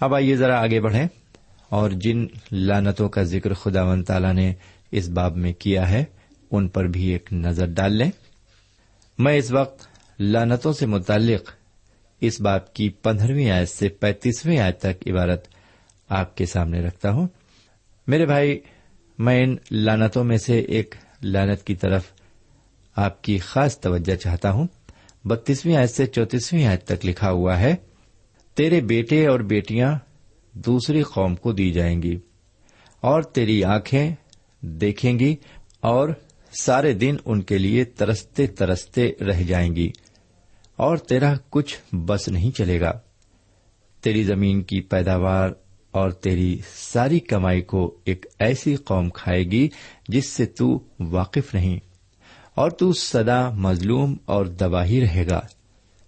اب 0.00 0.14
آئیے 0.14 0.36
ذرا 0.36 0.62
آگے 0.62 0.80
بڑھیں۔ 0.80 1.08
اور 1.68 1.90
جن 1.90 2.26
لانتوں 2.52 3.08
کا 3.08 3.22
ذکر 3.22 3.54
خدا 3.54 3.82
و 3.82 4.02
تعالی 4.02 4.32
نے 4.32 4.54
اس 4.90 5.08
باب 5.08 5.36
میں 5.36 5.52
کیا 5.52 5.90
ہے، 5.90 6.04
ان 6.50 6.68
پر 6.68 6.84
بھی 6.84 7.04
ایک 7.04 7.32
نظر 7.32 7.66
ڈال 7.66 7.92
لیں۔ 7.92 8.10
میں 9.18 9.36
اس 9.36 9.50
وقت 9.50 9.86
لانتوں 10.18 10.72
سے 10.72 10.86
متعلق 10.86 11.50
اس 12.20 12.40
باب 12.40 12.74
کی 12.74 12.88
پندرہویں 12.88 13.50
آیت 13.50 13.68
سے 13.68 13.88
پینتیسویں 13.88 14.58
آیت 14.58 14.78
تک 14.78 15.08
عبارت 15.10 15.48
آپ 16.08 16.36
کے 16.36 16.46
سامنے 16.46 16.80
رکھتا 16.80 17.10
ہوں۔ 17.10 17.28
میرے 18.06 18.26
بھائی، 18.26 18.60
میں 19.18 19.44
ان 19.44 19.56
لانتوں 19.70 20.24
میں 20.24 20.36
سے 20.36 20.58
ایک 20.58 20.94
لانت 21.22 21.66
کی 21.66 21.74
طرف 21.74 22.02
آپ 22.96 23.22
کی 23.22 23.38
خاص 23.38 23.80
توجہ 23.80 24.16
چاہتا 24.16 24.50
ہوں۔ 24.50 24.66
بتیسویں 25.24 25.76
آیت 25.76 25.90
سے 25.90 26.06
چوتیسویں 26.06 26.66
آیت 26.66 26.84
تک 26.84 27.06
لکھا 27.06 27.30
ہوا 27.30 27.60
ہے، 27.60 27.74
تیرے 28.54 28.80
بیٹے 28.80 29.26
اور 29.26 29.40
بیٹیاں 29.40 29.98
دوسری 30.52 31.02
قوم 31.02 31.36
کو 31.36 31.52
دی 31.52 31.72
جائیں 31.72 32.02
گی 32.02 32.18
اور 33.00 33.22
تیری 33.22 33.64
آنکھیں 33.64 34.14
دیکھیں 34.60 35.18
گی 35.18 35.36
اور 35.80 36.08
سارے 36.60 36.92
دن 36.92 37.16
ان 37.24 37.42
کے 37.42 37.58
لیے 37.58 37.84
ترستے 37.84 38.46
ترستے 38.46 39.12
رہ 39.20 39.42
جائیں 39.42 39.76
گی 39.76 39.90
اور 40.76 40.96
تیرا 40.96 41.34
کچھ 41.50 41.94
بس 41.94 42.28
نہیں 42.28 42.50
چلے 42.50 42.80
گا۔ 42.80 42.92
تیری 44.02 44.24
زمین 44.24 44.62
کی 44.62 44.80
پیداوار 44.80 45.50
اور 45.90 46.10
تیری 46.10 46.58
ساری 46.74 47.20
کمائی 47.20 47.62
کو 47.62 47.98
ایک 48.04 48.26
ایسی 48.38 48.76
قوم 48.76 49.10
کھائے 49.10 49.44
گی 49.44 49.68
جس 50.08 50.26
سے 50.26 50.46
تو 50.46 50.80
واقف 51.00 51.54
نہیں 51.54 51.78
اور 52.54 52.70
تو 52.70 52.92
سدا 52.92 53.50
مظلوم 53.50 54.16
اور 54.24 54.46
دباہی 54.46 55.00
رہے 55.00 55.26
گا۔ 55.30 55.40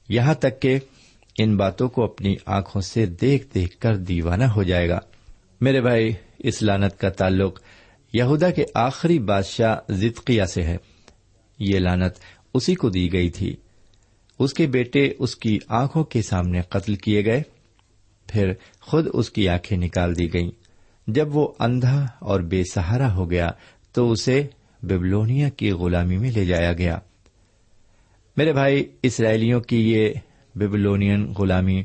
یہاں 0.09 0.35
تک 0.35 0.63
کہ 0.63 0.79
ان 1.39 1.57
باتوں 1.57 1.89
کو 1.89 2.05
اپنی 2.05 2.35
آنکھوں 2.47 2.83
سے 2.83 3.07
دیکھ 3.07 3.55
دیکھ 3.55 3.79
کر 3.79 3.97
دیوانہ 3.97 4.45
ہو 4.45 4.63
جائے 4.63 4.89
گا۔ 4.89 4.99
میرے 5.61 5.81
بھائی، 5.81 6.13
اس 6.39 6.63
لانت 6.63 6.99
کا 6.99 7.09
تعلق 7.09 7.61
یہودا 8.13 8.51
کے 8.51 8.65
آخری 8.75 9.19
بادشاہ 9.19 9.93
زدقیہ 9.93 10.45
سے 10.45 10.63
ہے۔ 10.63 10.77
یہ 11.59 11.79
لانت 11.79 12.15
اسی 12.55 12.75
کو 12.75 12.91
دی 12.91 13.13
گئی 13.13 13.31
تھی۔ 13.31 13.57
اس 14.39 14.55
کے 14.55 14.67
بیٹے 14.67 15.13
اس 15.19 15.37
کی 15.37 15.59
آنکھوں 15.69 16.05
کے 16.05 16.23
سامنے 16.23 16.61
قتل 16.61 16.95
کیے 16.95 17.25
گئے۔ 17.25 17.43
پھر 18.27 18.53
خود 18.81 19.07
اس 19.13 19.31
کی 19.31 19.49
آنکھیں 19.49 19.79
نکال 19.79 20.19
دی 20.19 20.33
گئیں۔ 20.33 20.51
جب 21.07 21.37
وہ 21.37 21.53
اندھا 21.59 22.07
اور 22.19 22.41
بے 22.41 22.63
سہارا 22.65 23.15
ہو 23.15 23.31
گیا 23.31 23.51
تو 23.93 24.11
اسے 24.13 24.47
بیبلونیا 24.83 25.49
کی 25.49 25.71
غلامی 25.71 26.17
میں 26.17 26.33
لے 26.33 26.45
جایا 26.45 26.73
گیا۔ 26.73 26.99
میرے 28.37 28.53
بھائی، 28.53 28.85
اسرائیلیوں 29.03 29.61
کی 29.61 29.93
یہ 29.93 30.15
بیبلونین 30.55 31.33
غلامی 31.39 31.83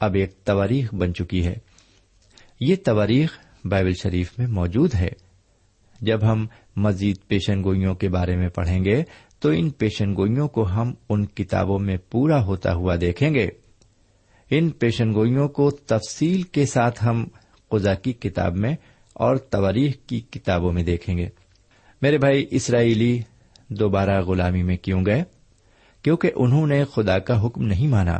اب 0.00 0.14
ایک 0.14 0.34
تواریخ 0.44 0.94
بن 0.94 1.14
چکی 1.14 1.46
ہے۔ 1.46 1.54
یہ 2.60 2.76
تواریخ 2.84 3.38
بائبل 3.64 3.92
شریف 4.02 4.38
میں 4.38 4.46
موجود 4.46 4.94
ہے۔ 4.94 5.25
جب 6.00 6.18
ہم 6.22 6.46
مزید 6.76 7.16
پیشن 7.28 7.64
گوئیوں 7.64 7.94
کے 7.94 8.08
بارے 8.08 8.36
میں 8.36 8.48
پڑھیں 8.48 8.84
گے، 8.84 9.02
تو 9.40 9.48
ان 9.48 9.70
پیشن 9.70 10.16
گوئیوں 10.16 10.48
کو 10.48 10.68
ہم 10.68 10.94
ان 11.08 11.26
کتابوں 11.26 11.78
میں 11.78 11.96
پورا 12.10 12.44
ہوتا 12.44 12.74
ہوا 12.74 12.96
دیکھیں 13.00 13.34
گے۔ 13.34 13.48
ان 14.50 14.70
پیشن 14.70 15.14
گوئیوں 15.14 15.48
کو 15.48 15.70
تفصیل 15.70 16.42
کے 16.42 16.66
ساتھ 16.66 17.04
ہم 17.04 17.26
قزا 17.70 17.94
کی 17.94 18.12
کتاب 18.12 18.56
میں 18.56 18.76
اور 19.12 19.36
تواریخ 19.36 19.94
کی 20.06 20.20
کتابوں 20.20 20.72
میں 20.72 20.82
دیکھیں 20.82 21.18
گے۔ 21.18 21.28
میرے 22.02 22.18
بھائی 22.18 22.46
اسرائیلی 22.50 23.20
دوبارہ 23.68 24.20
غلامی 24.20 24.62
میں 24.62 24.76
کیوں 24.76 25.06
گئے؟ 25.06 25.24
کیونکہ 26.02 26.30
انہوں 26.36 26.66
نے 26.66 26.84
خدا 26.84 27.18
کا 27.18 27.46
حکم 27.46 27.62
نہیں 27.62 27.88
مانا۔ 27.88 28.18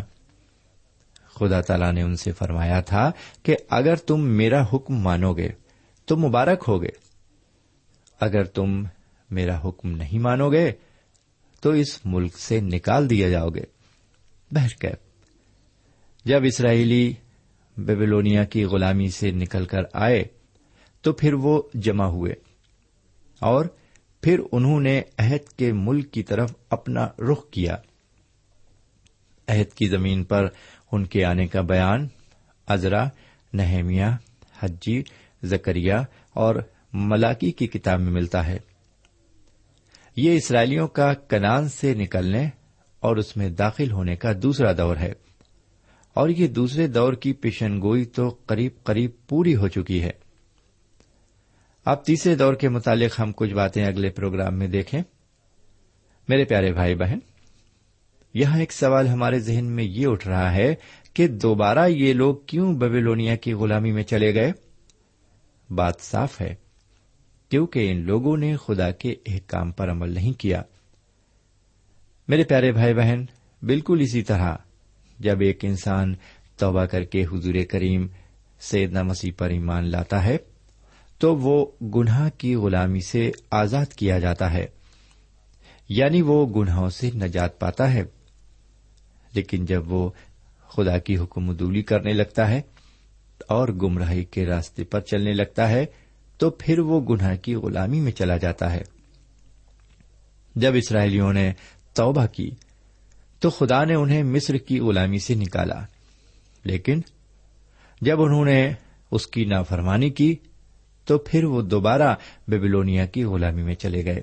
خدا 1.34 1.60
تعالی 1.60 1.92
نے 1.92 2.02
ان 2.02 2.16
سے 2.16 2.32
فرمایا 2.32 2.80
تھا 2.80 3.10
کہ 3.42 3.56
اگر 3.70 3.96
تم 3.96 4.20
میرا 4.20 4.64
حکم 4.72 4.94
مانو 4.94 5.32
گے 5.32 5.48
تو 6.04 6.16
مبارک 6.16 6.64
ہوگے۔ 6.68 7.05
اگر 8.20 8.44
تم 8.44 8.84
میرا 9.30 9.60
حکم 9.64 9.90
نہیں 9.90 10.18
مانو 10.18 10.52
گے، 10.52 10.72
تو 11.60 11.70
اس 11.70 12.00
ملک 12.04 12.38
سے 12.38 12.60
نکال 12.60 13.10
دیا 13.10 13.28
جاؤ 13.30 13.48
گے۔ 13.48 13.64
بہرکیب 14.50 14.94
جب 16.24 16.40
اسرائیلی 16.44 17.14
بیبلونیا 17.76 18.44
کی 18.44 18.64
غلامی 18.64 19.08
سے 19.08 19.30
نکل 19.30 19.64
کر 19.64 19.82
آئے، 19.92 20.24
تو 21.00 21.12
پھر 21.12 21.34
وہ 21.34 21.62
جمع 21.74 22.04
ہوئے۔ 22.04 22.34
اور 23.40 23.64
پھر 24.22 24.40
انہوں 24.52 24.80
نے 24.80 25.02
عہد 25.18 25.48
کے 25.48 25.72
ملک 25.72 26.12
کی 26.12 26.22
طرف 26.22 26.54
اپنا 26.70 27.08
رخ 27.18 27.50
کیا۔ 27.50 27.76
عہد 29.48 29.72
کی 29.72 29.86
زمین 29.86 30.24
پر 30.24 30.48
ان 30.92 31.04
کے 31.04 31.24
آنے 31.24 31.46
کا 31.46 31.60
بیان 31.60 32.08
ازرا 32.66 33.08
نہمیا 33.52 34.16
حجی، 34.58 35.02
زکریا 35.42 36.02
اور 36.30 36.56
ملاکی 36.96 37.52
کی 37.52 37.66
کتاب 37.66 38.00
میں 38.00 38.12
ملتا 38.12 38.46
ہے۔ 38.46 38.58
یہ 40.16 40.36
اسرائیلیوں 40.36 40.88
کا 40.88 41.14
کنان 41.14 41.68
سے 41.68 41.94
نکلنے 41.94 42.48
اور 43.00 43.16
اس 43.16 43.36
میں 43.36 43.48
داخل 43.48 43.90
ہونے 43.90 44.16
کا 44.16 44.32
دوسرا 44.42 44.72
دور 44.72 44.96
ہے۔ 44.96 45.12
اور 46.14 46.28
یہ 46.28 46.46
دوسرے 46.46 46.86
دور 46.86 47.12
کی 47.12 47.32
پیشن 47.32 47.80
گوئی 47.80 48.04
تو 48.04 48.38
قریب 48.46 48.72
قریب 48.82 49.10
پوری 49.28 49.56
ہو 49.56 49.68
چکی 49.68 50.02
ہے۔ 50.02 50.10
اب 51.84 52.04
تیسرے 52.04 52.34
دور 52.34 52.54
کے 52.54 52.68
متعلق 52.68 53.20
ہم 53.20 53.32
کچھ 53.36 53.54
باتیں 53.54 53.86
اگلے 53.86 54.10
پروگرام 54.10 54.58
میں 54.58 54.68
دیکھیں۔ 54.68 55.02
میرے 56.28 56.44
پیارے 56.44 56.72
بھائی 56.72 56.94
بہن، 56.94 57.18
یہاں 58.34 58.60
ایک 58.60 58.72
سوال 58.72 59.08
ہمارے 59.08 59.38
ذہن 59.38 59.64
میں 59.64 59.84
یہ 59.84 60.06
اٹھ 60.06 60.28
رہا 60.28 60.54
ہے 60.54 60.74
کہ 61.14 61.28
دوبارہ 61.28 61.86
یہ 61.88 62.12
لوگ 62.12 62.36
کیوں 62.46 62.74
بیبیلونیا 62.74 63.36
کی 63.36 63.52
غلامی 63.52 63.92
میں 63.92 64.02
چلے 64.02 64.34
گئے؟ 64.34 64.52
بات 65.70 65.94
صاف 66.00 66.40
ہے۔ 66.40 66.65
کیونکہ 67.48 67.90
ان 67.90 68.00
لوگوں 68.00 68.36
نے 68.36 68.56
خدا 68.56 68.90
کے 68.90 69.14
ایک 69.24 69.46
کام 69.46 69.72
پر 69.72 69.90
عمل 69.90 70.10
نہیں 70.10 70.32
کیا۔ 70.32 70.62
میرے 72.28 72.44
پیارے 72.44 72.72
بھائی 72.72 72.94
بہن، 72.94 73.24
بالکل 73.62 73.98
اسی 74.00 74.22
طرح 74.22 74.56
جب 75.18 75.40
ایک 75.40 75.64
انسان 75.64 76.14
توبہ 76.56 76.84
کر 76.84 77.04
کے 77.04 77.24
حضور 77.24 77.54
کریم 77.70 78.06
سیدنا 78.60 79.02
مسیح 79.02 79.32
پر 79.38 79.50
ایمان 79.50 79.90
لاتا 79.90 80.24
ہے، 80.24 80.36
تو 81.18 81.36
وہ 81.36 81.66
گناہ 81.82 82.30
کی 82.38 82.54
غلامی 82.54 83.00
سے 83.00 83.30
آزاد 83.50 83.86
کیا 83.86 84.18
جاتا 84.18 84.52
ہے۔ 84.52 84.66
یعنی 85.88 86.22
وہ 86.22 86.46
گناہوں 86.46 86.88
سے 86.88 87.10
نجات 87.14 87.60
پاتا 87.60 87.92
ہے۔ 87.92 88.02
لیکن 89.34 89.64
جب 89.64 89.92
وہ 89.92 90.10
خدا 90.68 90.98
کی 90.98 91.16
حکم 91.16 91.52
دولی 91.52 91.82
کرنے 91.82 92.12
لگتا 92.12 92.50
ہے 92.50 92.60
اور 93.48 93.68
گمراہی 93.68 94.24
کے 94.24 94.46
راستے 94.46 94.84
پر 94.84 95.00
چلنے 95.00 95.32
لگتا 95.32 95.68
ہے 95.68 95.86
تو 96.38 96.50
پھر 96.50 96.78
وہ 96.78 97.00
گناہ 97.00 97.36
کی 97.36 97.54
غلامی 97.54 98.00
میں 98.00 98.12
چلا 98.12 98.36
جاتا 98.36 98.72
ہے۔ 98.72 98.82
جب 100.56 100.72
اسرائیلیوں 100.74 101.32
نے 101.32 101.52
توبہ 101.94 102.26
کی، 102.26 102.50
تو 103.38 103.50
خدا 103.50 103.84
نے 103.84 103.94
انہیں 103.94 104.22
مصر 104.22 104.54
کی 104.54 104.80
غلامی 104.80 105.18
سے 105.18 105.34
نکالا۔ 105.34 105.84
لیکن 106.64 107.00
جب 108.00 108.22
انہوں 108.22 108.44
نے 108.44 108.72
اس 109.10 109.26
کی 109.26 109.44
نافرمانی 109.44 110.10
کی، 110.10 110.36
تو 111.04 111.18
پھر 111.18 111.44
وہ 111.44 111.62
دوبارہ 111.62 112.14
بیبلونیا 112.48 113.06
کی 113.06 113.24
غلامی 113.24 113.62
میں 113.62 113.74
چلے 113.74 114.04
گئے۔ 114.04 114.20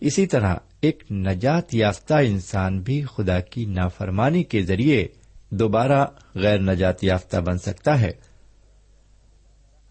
اسی 0.00 0.26
طرح 0.26 0.54
ایک 0.80 1.12
نجات 1.12 1.74
یافتہ 1.74 2.14
انسان 2.14 2.80
بھی 2.80 3.02
خدا 3.02 3.40
کی 3.40 3.64
نافرمانی 3.64 4.42
کے 4.42 4.62
ذریعے 4.62 5.08
دوبارہ 5.50 6.06
غیر 6.34 6.58
نجات 6.58 7.04
یافتہ 7.04 7.36
بن 7.36 7.58
سکتا 7.58 8.00
ہے۔ 8.00 8.25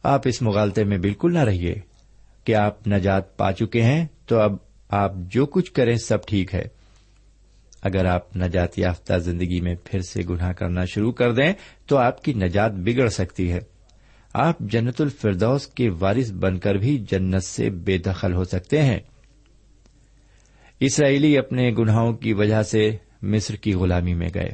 آپ 0.06 0.22
اس 0.26 0.42
مغالطے 0.42 0.84
میں 0.84 0.98
بالکل 0.98 1.34
نہ 1.34 1.40
رہیے 1.40 1.76
کہ 2.44 2.56
آپ 2.56 2.88
نجات 2.88 3.38
پا 3.38 3.52
چکے 3.52 3.82
ہیں 3.82 4.06
تو 4.26 4.40
اب 4.40 4.54
آپ 4.90 5.12
جو 5.18 5.46
کچھ 5.46 5.72
کریں 5.72 5.96
سب 5.96 6.26
ٹھیک 6.28 6.56
ہے۔ 6.56 6.64
اگر 7.82 8.06
آپ 8.06 8.38
نجات 8.38 8.80
یافتہ 8.80 9.18
زندگی 9.18 9.62
میں 9.62 9.76
پھر 9.84 10.02
سے 10.02 10.22
گناہ 10.30 10.52
کرنا 10.52 10.86
شروع 10.86 11.12
کر 11.12 11.32
دیں 11.32 11.54
تو 11.86 11.98
آپ 11.98 12.24
کی 12.24 12.34
نجات 12.34 12.72
بگڑ 12.72 13.10
سکتی 13.10 13.52
ہے۔ 13.52 13.60
آپ 14.34 14.60
جنت 14.60 15.02
الفردوس 15.02 15.68
کے 15.68 15.90
وارث 15.90 16.32
بن 16.32 16.60
کر 16.60 16.76
بھی 16.76 17.06
جنت 17.12 17.44
سے 17.44 17.70
بے 17.70 17.98
دخل 17.98 18.34
ہو 18.34 18.44
سکتے 18.44 18.82
ہیں۔ 18.82 19.00
اسرائیلی 20.80 21.38
اپنے 21.38 21.72
گناہوں 21.72 22.14
کی 22.14 22.34
وجہ 22.34 22.64
سے 22.64 22.98
مصر 23.22 23.56
کی 23.56 23.74
غلامی 23.74 24.14
میں 24.14 24.30
گئے۔ 24.36 24.50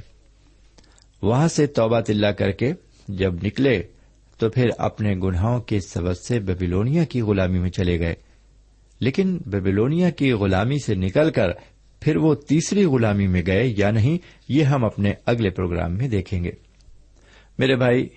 وہاں 1.21 1.47
سے 1.47 1.67
توبہ 1.67 1.99
تلا 1.99 2.31
کر 2.31 2.51
کے 2.51 2.73
جب 3.07 3.33
نکلے 3.43 3.83
تو 4.41 4.49
پھر 4.49 4.69
اپنے 4.77 5.15
گناہوں 5.15 5.59
کے 5.59 5.79
سبب 5.79 6.13
سے 6.13 6.39
بیبیلونیا 6.39 7.03
کی 7.03 7.21
غلامی 7.21 7.59
میں 7.59 7.69
چلے 7.69 7.99
گئے۔ 7.99 8.15
لیکن 8.99 9.37
بیبیلونیا 9.45 10.09
کی 10.09 10.31
غلامی 10.31 10.77
سے 10.85 10.95
نکل 10.95 11.31
کر 11.31 11.49
پھر 11.99 12.17
وہ 12.17 12.35
تیسری 12.35 12.85
غلامی 12.85 13.27
میں 13.27 13.41
گئے، 13.47 13.73
یا 13.77 13.91
نہیں، 13.91 14.17
یہ 14.49 14.63
ہم 14.63 14.85
اپنے 14.85 15.13
اگلے 15.25 15.49
پروگرام 15.49 15.97
میں 15.97 16.07
دیکھیں 16.07 16.43
گے۔ 16.43 16.51
میرے 17.59 17.75
بھائی، 17.75 18.07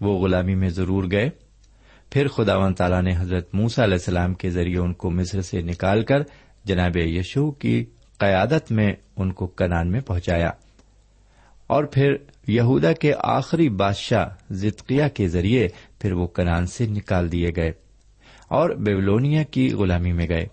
وہ 0.00 0.18
غلامی 0.18 0.54
میں 0.54 0.68
ضرور 0.68 1.04
گئے۔ 1.12 1.30
پھر 2.10 2.28
خدا 2.28 2.56
و 2.56 2.72
تعالیٰ 2.72 3.02
نے 3.02 3.10
حضرت 3.16 3.54
موسا 3.54 3.84
علیہ 3.84 3.94
السلام 3.94 4.34
کے 4.34 4.50
ذریعے 4.50 4.78
ان 4.78 4.92
کو 4.92 5.10
مصر 5.10 5.40
سے 5.40 5.62
نکال 5.62 6.04
کر 6.04 6.18
جناب 6.64 6.96
یشو 6.96 7.50
کی 7.50 7.84
قیادت 8.18 8.72
میں 8.72 8.92
ان 9.16 9.32
کو 9.32 9.46
کنان 9.46 9.90
میں 9.90 10.00
پہنچایا۔ 10.00 10.50
اور 11.66 11.84
پھر 11.84 12.14
یہودا 12.46 12.92
کے 12.92 13.12
آخری 13.18 13.68
بادشاہ 13.68 14.28
زدقیہ 14.50 15.04
کے 15.14 15.28
ذریعے 15.28 15.68
پھر 15.98 16.12
وہ 16.12 16.26
کنان 16.26 16.66
سے 16.66 16.86
نکال 16.86 17.32
دیے 17.32 17.48
گئے 17.56 17.72
اور 18.48 18.70
بیولونیا 18.70 19.42
کی 19.42 19.72
غلامی 19.72 20.12
میں 20.12 20.26
گئے۔ 20.28 20.46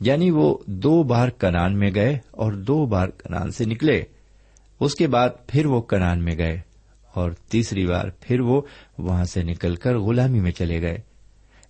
یعنی 0.00 0.30
وہ 0.30 0.58
دو 0.66 1.02
بار 1.02 1.28
کنان 1.28 1.78
میں 1.78 1.90
گئے 1.94 2.18
اور 2.30 2.52
دو 2.52 2.86
بار 2.86 3.08
کنان 3.08 3.50
سے 3.50 3.64
نکلے۔ 3.64 4.02
اس 4.80 4.94
کے 4.94 5.06
بعد 5.06 5.28
پھر 5.46 5.66
وہ 5.66 5.80
کنان 5.80 6.24
میں 6.24 6.38
گئے 6.38 6.60
اور 7.14 7.30
تیسری 7.30 7.86
بار 7.86 8.04
پھر 8.20 8.40
وہ 8.40 8.62
وہاں 8.98 9.24
سے 9.24 9.42
نکل 9.42 9.74
کر 9.74 9.98
غلامی 9.98 10.40
میں 10.40 10.50
چلے 10.50 10.82
گئے۔ 10.82 10.98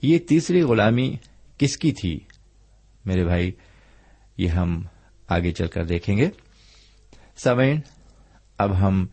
یہ 0.03 0.19
تیسری 0.19 0.63
غلامی 0.63 1.17
کس 1.59 1.77
کی 1.77 1.93
تھی؟ 1.93 2.21
میرے 3.05 3.25
بھائی، 3.25 3.53
یہ 4.39 4.49
ہم 4.49 4.83
آگے 5.29 5.53
چل 5.53 5.67
کر 5.67 5.85
دیکھیں 5.85 6.17
گے۔ 6.17 6.31
سوئن 7.37 7.81
اب 8.59 8.79
ہم 8.81 9.07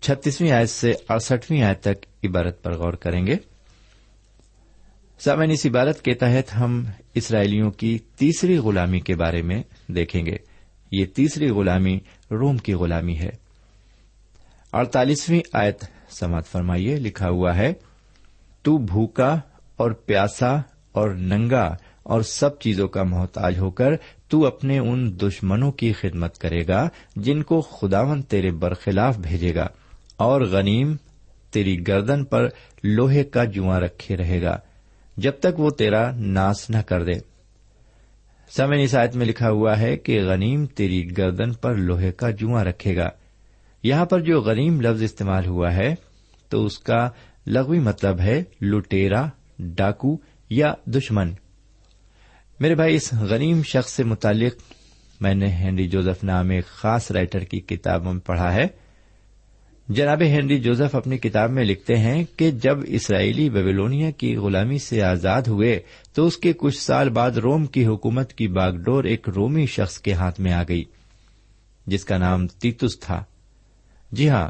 چھتیسویں 0.00 0.52
آیت 0.52 0.70
سے 0.70 0.92
اڑسٹھویں 1.08 1.62
آیت 1.62 1.80
تک 1.80 2.06
عبارت 2.24 2.62
پر 2.62 2.78
غور 2.78 2.92
کریں 2.92 3.26
گے۔ 3.26 3.36
سامعین، 5.18 5.50
اس 5.50 5.66
عبارت 5.66 6.02
کے 6.02 6.14
تحت 6.14 6.60
ہم 6.60 6.84
اسرائیلیوں 7.14 7.70
کی 7.70 7.98
تیسری 7.98 8.58
غلامی 8.58 9.00
کے 9.00 9.16
بارے 9.16 9.42
میں 9.42 9.62
دیکھیں 9.88 10.26
گے۔ 10.26 10.36
یہ 10.92 11.06
تیسری 11.06 11.48
غلامی 11.50 11.98
روم 12.30 12.56
کی 12.56 12.72
غلامی 12.72 13.18
ہے۔ 13.18 13.30
اڑتالیسویں 14.72 15.40
آیت 15.52 15.84
سماعت 16.10 16.46
فرمائیے، 16.46 16.96
لکھا 16.96 17.28
ہوا 17.28 17.56
ہے، 17.56 17.72
تو 18.62 18.78
بھوکا 18.78 19.40
اور 19.76 19.90
پیاسا 19.90 20.56
اور 20.92 21.10
ننگا 21.10 21.76
اور 22.02 22.20
سب 22.20 22.58
چیزوں 22.58 22.88
کا 22.88 23.02
محتاج 23.02 23.58
ہو 23.58 23.70
کر 23.70 23.90
تو 24.28 24.46
اپنے 24.46 24.78
ان 24.78 25.20
دشمنوں 25.20 25.72
کی 25.72 25.92
خدمت 25.92 26.38
کرے 26.38 26.66
گا 26.68 26.88
جن 27.16 27.42
کو 27.42 27.60
خداون 27.60 28.22
تیرے 28.22 28.50
برخلاف 28.50 29.18
بھیجے 29.18 29.54
گا۔ 29.54 29.66
اور 30.16 30.40
غنیم 30.40 30.96
تیری 31.50 31.88
گردن 31.88 32.24
پر 32.24 32.48
لوہے 32.82 33.24
کا 33.24 33.44
جواں 33.44 33.80
رکھے 33.80 34.16
رہے 34.16 34.42
گا، 34.42 34.58
جب 35.16 35.32
تک 35.40 35.60
وہ 35.60 35.70
تیرا 35.70 36.10
ناس 36.16 36.70
نہ 36.70 36.78
کر 36.78 37.04
دے۔ 37.04 37.12
سمے 38.56 38.84
نسایت 38.84 39.16
میں 39.16 39.26
لکھا 39.26 39.50
ہوا 39.50 39.78
ہے 39.78 39.96
کہ 39.96 40.22
غنیم 40.22 40.66
تیری 40.66 41.18
گردن 41.18 41.52
پر 41.52 41.74
لوہے 41.74 42.12
کا 42.12 42.30
جواں 42.30 42.64
رکھے 42.64 42.96
گا۔ 42.96 43.08
یہاں 43.82 44.04
پر 44.04 44.20
جو 44.20 44.40
غنیم 44.40 44.80
لفظ 44.80 45.02
استعمال 45.02 45.46
ہوا 45.46 45.74
ہے، 45.74 45.94
تو 46.48 46.64
اس 46.64 46.78
کا 46.78 47.10
لغوی 47.46 47.78
مطلب 47.78 48.20
ہے 48.20 48.42
لٹیرا، 48.62 49.26
ڈاکو 49.58 50.16
یا 50.50 50.74
دشمن۔ 50.86 51.32
میرے 52.60 52.74
بھائی، 52.74 52.96
اس 52.96 53.12
غنیم 53.12 53.62
شخص 53.62 53.92
سے 53.92 54.04
متعلق 54.04 54.52
میں 55.20 55.34
نے 55.34 55.46
ہینری 55.46 55.88
جوزف 55.88 56.24
نام 56.24 56.50
ایک 56.50 56.66
خاص 56.66 57.10
رائٹر 57.10 57.38
کی 57.38 57.60
کتاب 57.60 58.04
میں 58.04 58.20
پڑھا 58.20 58.54
ہے۔ 58.54 58.85
جناب 59.88 60.22
ہینری 60.22 60.58
جوزف 60.58 60.94
اپنی 60.94 61.18
کتاب 61.18 61.50
میں 61.50 61.64
لکھتے 61.64 61.96
ہیں 61.96 62.24
کہ 62.36 62.50
جب 62.50 62.78
اسرائیلی 62.86 63.50
بیبیلونیا 63.50 64.10
کی 64.10 64.36
غلامی 64.36 64.78
سے 64.78 65.02
آزاد 65.02 65.42
ہوئے 65.42 65.80
تو 66.14 66.26
اس 66.26 66.36
کے 66.36 66.52
کچھ 66.52 66.78
سال 66.78 67.08
بعد 67.08 67.30
روم 67.30 67.66
کی 67.66 67.86
حکومت 67.86 68.32
کی 68.32 68.48
باغ 68.48 68.76
ڈور 68.76 69.04
ایک 69.04 69.28
رومی 69.28 69.66
شخص 69.66 69.98
کے 69.98 70.12
ہاتھ 70.12 70.40
میں 70.40 70.52
آ 70.52 70.62
گئی، 70.68 70.84
جس 71.86 72.04
کا 72.04 72.18
نام 72.18 72.46
تیتس 72.46 73.00
تھا۔ 73.00 73.24
جی 74.12 74.28
ہاں 74.28 74.48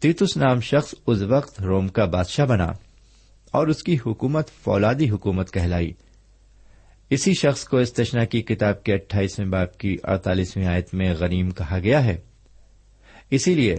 تیتس 0.00 0.36
نام 0.36 0.60
شخص 0.60 0.94
اس 1.06 1.22
وقت 1.22 1.62
روم 1.62 1.88
کا 1.88 2.04
بادشاہ 2.04 2.46
بنا 2.46 2.68
اور 3.50 3.66
اس 3.66 3.82
کی 3.82 3.96
حکومت 4.06 4.48
فولادی 4.64 5.10
حکومت 5.10 5.52
کہلائی۔ 5.52 5.92
اسی 7.10 7.34
شخص 7.34 7.64
کو 7.64 7.76
استشنا 7.76 8.24
کی 8.24 8.42
کتاب 8.42 8.84
کے 8.84 8.94
اٹھائیسویں 8.94 9.48
باپ 9.48 9.78
کی 9.78 9.96
اڑتالیسویں 10.04 10.66
آیت 10.66 10.94
میں 10.94 11.14
غنیم 11.18 11.50
کہا 11.50 11.78
گیا 11.78 12.04
ہے۔ 12.04 12.16
اسی 13.30 13.54
لیے 13.54 13.76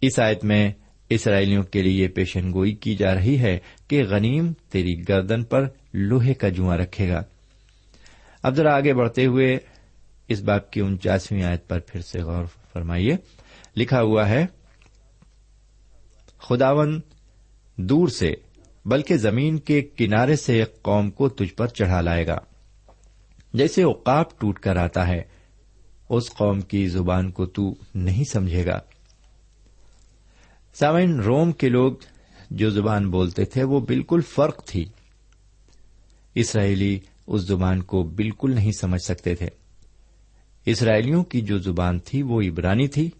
اس 0.00 0.18
آیت 0.18 0.44
میں 0.44 0.72
اسرائیلیوں 1.08 1.62
کے 1.62 1.82
لیے 1.82 2.08
پیشن 2.08 2.52
گوئی 2.52 2.72
کی 2.72 2.96
جا 2.96 3.14
رہی 3.14 3.38
ہے 3.38 3.58
کہ 3.88 4.04
غنیم 4.04 4.52
تیری 4.70 5.08
گردن 5.08 5.44
پر 5.44 5.68
لوہے 5.92 6.34
کا 6.34 6.48
جواں 6.48 6.76
رکھے 6.76 7.08
گا۔ 7.08 7.22
اب 8.42 8.54
ذرا 8.54 8.76
آگے 8.76 8.94
بڑھتے 8.94 9.26
ہوئے 9.26 9.58
اس 10.28 10.40
باپ 10.40 10.70
کی 10.70 10.80
انچاسویں 10.80 11.42
آیت 11.42 11.68
پر 11.68 11.78
پھر 11.78 12.00
سے 12.00 12.22
غور 12.22 12.44
فرمائیے۔ 12.72 13.16
لکھا 13.76 14.02
ہوا 14.02 14.28
ہے، 14.28 14.46
خداون 16.38 17.00
دور 17.76 18.08
سے، 18.08 18.34
بلکہ 18.84 19.16
زمین 19.16 19.58
کے 19.58 19.82
کنارے 19.82 20.36
سے 20.36 20.58
ایک 20.58 20.82
قوم 20.82 21.10
کو 21.10 21.28
تجھ 21.28 21.54
پر 21.54 21.66
چڑھا 21.66 22.00
لائے 22.00 22.26
گا۔ 22.26 22.38
جیسے 23.54 23.82
اوقاپ 23.82 24.40
ٹوٹ 24.40 24.58
کر 24.58 24.76
آتا 24.76 25.08
ہے، 25.08 25.22
اس 26.08 26.30
قوم 26.30 26.60
کی 26.60 26.88
زبان 26.88 27.30
کو 27.30 27.46
تو 27.46 27.74
نہیں 27.94 28.24
سمجھے 28.32 28.66
گا۔ 28.66 28.80
سامعین، 30.78 31.20
روم 31.20 31.52
کے 31.52 31.68
لوگ 31.68 31.92
جو 32.50 32.70
زبان 32.70 33.10
بولتے 33.10 33.44
تھے، 33.44 33.64
وہ 33.64 33.80
بالکل 33.80 34.20
فرق 34.20 34.64
تھی۔ 34.64 34.84
اسرائیلی 36.34 36.98
اس 37.26 37.40
زبان 37.40 37.82
کو 37.82 38.02
بالکل 38.02 38.54
نہیں 38.54 38.72
سمجھ 38.80 39.02
سکتے 39.02 39.34
تھے۔ 39.34 39.48
اسرائیلیوں 40.66 41.24
کی 41.24 41.40
جو 41.40 41.58
زبان 41.58 41.98
تھی، 41.98 42.22
وہ 42.22 42.42
عبرانی 42.42 42.88
تھی۔ 42.88 43.10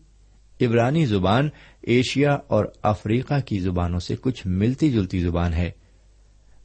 عبرانی 0.61 1.07
زبان 1.07 1.49
ایشیا 1.83 2.39
اور 2.47 2.65
افریقہ 2.83 3.35
کی 3.47 3.59
زبانوں 3.59 4.01
سے 4.01 4.17
کچھ 4.21 4.47
ملتی 4.47 4.91
جلتی 4.91 5.21
زبان 5.21 5.53
ہے۔ 5.53 5.71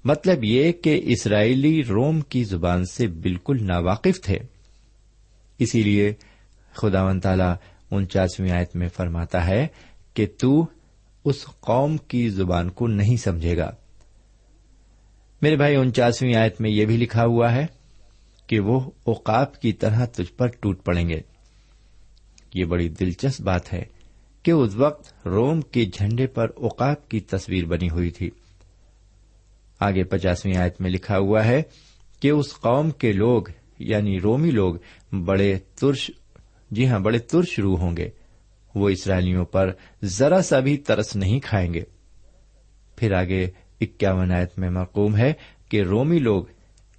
مطلب 0.04 0.44
یہ 0.44 0.72
کہ 0.72 1.02
اسرائیلی 1.04 1.84
روم 1.84 2.22
کی 2.22 2.44
زبان 2.44 2.86
سے 2.86 3.08
بالکل 3.08 3.58
ناواقف 3.64 4.22
تھے۔ 4.22 4.38
اسی 5.60 5.84
لیے 5.84 6.14
خدا 6.74 7.04
و 7.04 7.20
تعالی 7.20 7.54
انچاسویں 7.92 8.52
آیت 8.52 8.76
میں 8.76 8.88
فرماتا 8.88 9.48
ہے 9.48 9.68
کہ 10.14 10.26
تو 10.40 10.66
اس 11.26 11.46
قوم 11.60 11.98
کی 11.98 12.30
زبان 12.30 12.70
کو 12.70 12.88
نہیں 12.88 13.18
سمجھے 13.18 13.58
گا۔ 13.58 13.72
میرے 15.42 15.56
بھائی، 15.56 15.76
انچاسویں 15.76 16.36
آیت 16.36 16.62
میں 16.62 16.70
یہ 16.70 16.86
بھی 16.86 16.98
لکھا 16.98 17.26
ہوا 17.26 17.56
ہے 17.56 17.66
کہ 18.48 18.60
وہ 18.60 18.80
اوقاف 19.04 19.60
کی 19.60 19.74
طرح 19.74 20.06
تجھ 20.06 20.34
پر 20.34 20.48
ٹوٹ 20.48 20.84
پڑیں 20.84 21.10
گے۔ 21.10 21.22
یہ 22.54 22.66
بڑی 22.66 22.90
دلچسپ 22.90 23.42
بات 23.42 23.74
ہے 23.74 23.84
کہ 24.44 24.52
اس 24.52 24.76
وقت 24.76 25.28
روم 25.28 25.62
کے 25.62 25.86
جھنڈے 25.86 26.28
پر 26.28 26.48
اوقاف 26.56 27.08
کی 27.10 27.20
تصویر 27.20 27.66
بنی 27.66 27.90
ہوئی 27.90 28.12
تھی۔ 28.12 28.30
آگے 29.80 30.04
پچاسویں 30.04 30.58
آیت 30.58 30.82
میں 30.82 30.90
لکھا 30.90 31.18
ہوا 31.18 31.46
ہے 31.46 31.62
کہ 32.20 32.30
اس 32.30 32.54
قوم 32.54 32.90
کے 32.90 33.12
لوگ 33.12 33.42
یعنی 33.80 34.20
رومی 34.20 34.52
لوگ، 34.52 34.76
بڑے 35.16 35.60
ترش 35.76 36.12
جی 36.72 36.88
ہاں 36.88 37.00
بڑے 37.00 37.20
ترش 37.20 37.60
روح 37.60 37.80
ہوں 37.80 37.98
گے۔ 37.98 38.10
وہ 38.76 38.90
اسرائیلیوں 38.90 39.46
پر 39.46 39.72
ذرا 40.04 40.42
سا 40.42 40.60
بھی 40.60 40.78
ترس 40.78 41.16
نہیں 41.16 41.40
کھائیں 41.40 41.74
گے۔ 41.74 41.84
پھر 42.96 43.12
آگے 43.12 43.48
اکیاون 43.82 44.32
آیت 44.32 44.60
میں 44.60 44.70
مقوم 44.70 45.18
ہے 45.18 45.34
کہ 45.70 45.82
رومی 45.82 46.20
لوگ 46.20 46.44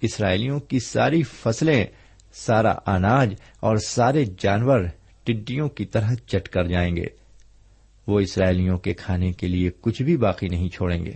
اسرائیلیوں 0.01 0.59
کی 0.59 0.79
ساری 0.79 1.23
فصلیں، 1.23 1.85
سارا 2.33 2.73
اناج 2.85 3.33
اور 3.59 3.77
سارے 3.77 4.25
جانور 4.39 4.79
ٹڈیوں 5.23 5.69
کی 5.69 5.85
طرح 5.85 6.13
چٹ 6.27 6.49
کر 6.49 6.63
جائیں 6.63 6.95
گے۔ 6.95 7.05
وہ 8.07 8.19
اسرائیلیوں 8.19 8.77
کے 8.77 8.93
کھانے 8.93 9.33
کے 9.33 9.47
لیے 9.47 9.71
کچھ 9.81 10.01
بھی 10.01 10.17
باقی 10.17 10.47
نہیں 10.47 10.69
چھوڑیں 10.69 11.05
گے۔ 11.05 11.11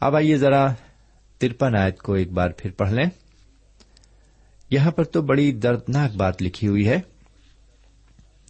اب 0.00 0.16
آئیے 0.16 0.36
ذرا 0.36 0.66
ترپن 1.38 1.76
آیت 1.76 1.98
کو 1.98 2.12
ایک 2.12 2.32
بار 2.32 2.50
پھر 2.56 2.70
پڑھ 2.70 2.92
لیں۔ 2.92 3.06
یہاں 4.70 4.90
پر 4.90 5.04
تو 5.04 5.22
بڑی 5.22 5.52
دردناک 5.52 6.16
بات 6.16 6.42
لکھی 6.42 6.68
ہوئی 6.68 6.88
ہے۔ 6.88 7.00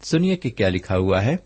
سنیے 0.05 0.37
کہ 0.37 0.51
کیا 0.51 0.69
لکھا 0.69 0.97
ہوا 0.97 1.25
ہے۔ 1.25 1.37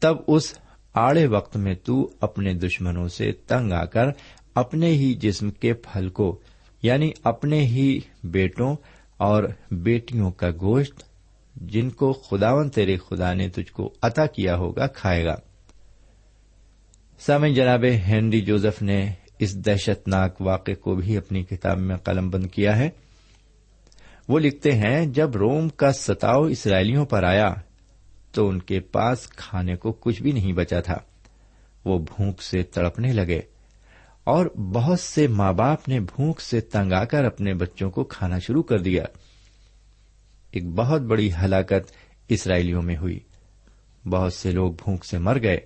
تب 0.00 0.16
اس 0.26 0.58
آڑے 0.94 1.26
وقت 1.26 1.56
میں 1.56 1.74
تو 1.74 2.10
اپنے 2.20 2.54
دشمنوں 2.54 3.08
سے 3.08 3.32
تنگ 3.32 3.72
آ 3.72 3.84
کر 3.84 4.04
اپنے 4.54 4.86
ہی 4.86 5.14
جسم 5.14 5.50
کے 5.50 5.72
پھل 5.74 6.08
کو 6.08 6.40
یعنی 6.82 7.10
اپنے 7.24 7.60
ہی 7.60 8.00
بیٹوں 8.24 8.76
اور 9.16 9.44
بیٹیوں 9.70 10.30
کا 10.30 10.50
گوشت، 10.50 11.02
جن 11.56 11.90
کو 11.90 12.12
خداون 12.12 12.70
تیرے 12.70 12.96
خدا 12.96 13.34
نے 13.34 13.48
تجھ 13.48 13.72
کو 13.72 13.92
عطا 14.02 14.26
کیا 14.26 14.56
ہوگا، 14.56 14.86
کھائے 14.86 15.24
گا۔ 15.24 15.34
سامع 17.18 17.48
جناب، 17.48 17.84
ہینری 17.84 18.40
جوزف 18.40 18.82
نے 18.82 19.12
اس 19.38 19.66
دہشت 19.66 20.08
ناک 20.08 20.40
واقع 20.40 20.72
کو 20.72 20.94
بھی 20.94 21.16
اپنی 21.16 21.42
کتاب 21.42 21.78
میں 21.78 21.96
قلم 21.96 22.30
بند 22.30 22.46
کیا 22.46 22.78
ہے۔ 22.78 22.90
وہ 24.30 24.38
لکھتے 24.38 24.72
ہیں، 24.72 25.06
جب 25.06 25.36
روم 25.36 25.68
کا 25.68 25.92
ستاؤ 25.92 26.44
اسرائیلیوں 26.44 27.06
پر 27.06 27.22
آیا 27.22 27.54
تو 28.32 28.48
ان 28.48 28.58
کے 28.58 28.80
پاس 28.80 29.28
کھانے 29.28 29.76
کو 29.76 29.92
کچھ 29.92 30.22
بھی 30.22 30.32
نہیں 30.32 30.52
بچا 30.52 30.80
تھا۔ 30.80 30.98
وہ 31.84 31.98
بھوک 31.98 32.42
سے 32.42 32.62
تڑپنے 32.62 33.12
لگے 33.12 33.40
اور 34.24 34.46
بہت 34.46 35.00
سے 35.00 35.26
ماں 35.26 35.52
باپ 35.52 35.88
نے 35.88 36.00
بھوک 36.00 36.40
سے 36.40 36.60
تنگ 36.60 36.92
آ 36.92 37.04
کر 37.04 37.24
اپنے 37.24 37.54
بچوں 37.54 37.90
کو 37.90 38.04
کھانا 38.04 38.38
شروع 38.38 38.62
کر 38.62 38.78
دیا۔ 38.78 39.04
ایک 40.50 40.68
بہت 40.68 41.02
بڑی 41.02 41.30
ہلاکت 41.44 41.92
اسرائیلیوں 42.28 42.82
میں 42.82 42.96
ہوئی۔ 42.96 43.20
بہت 44.04 44.32
سے 44.32 44.50
لوگ 44.50 44.72
بھوک 44.72 45.04
سے 45.04 45.18
مر 45.18 45.42
گئے۔ 45.42 45.58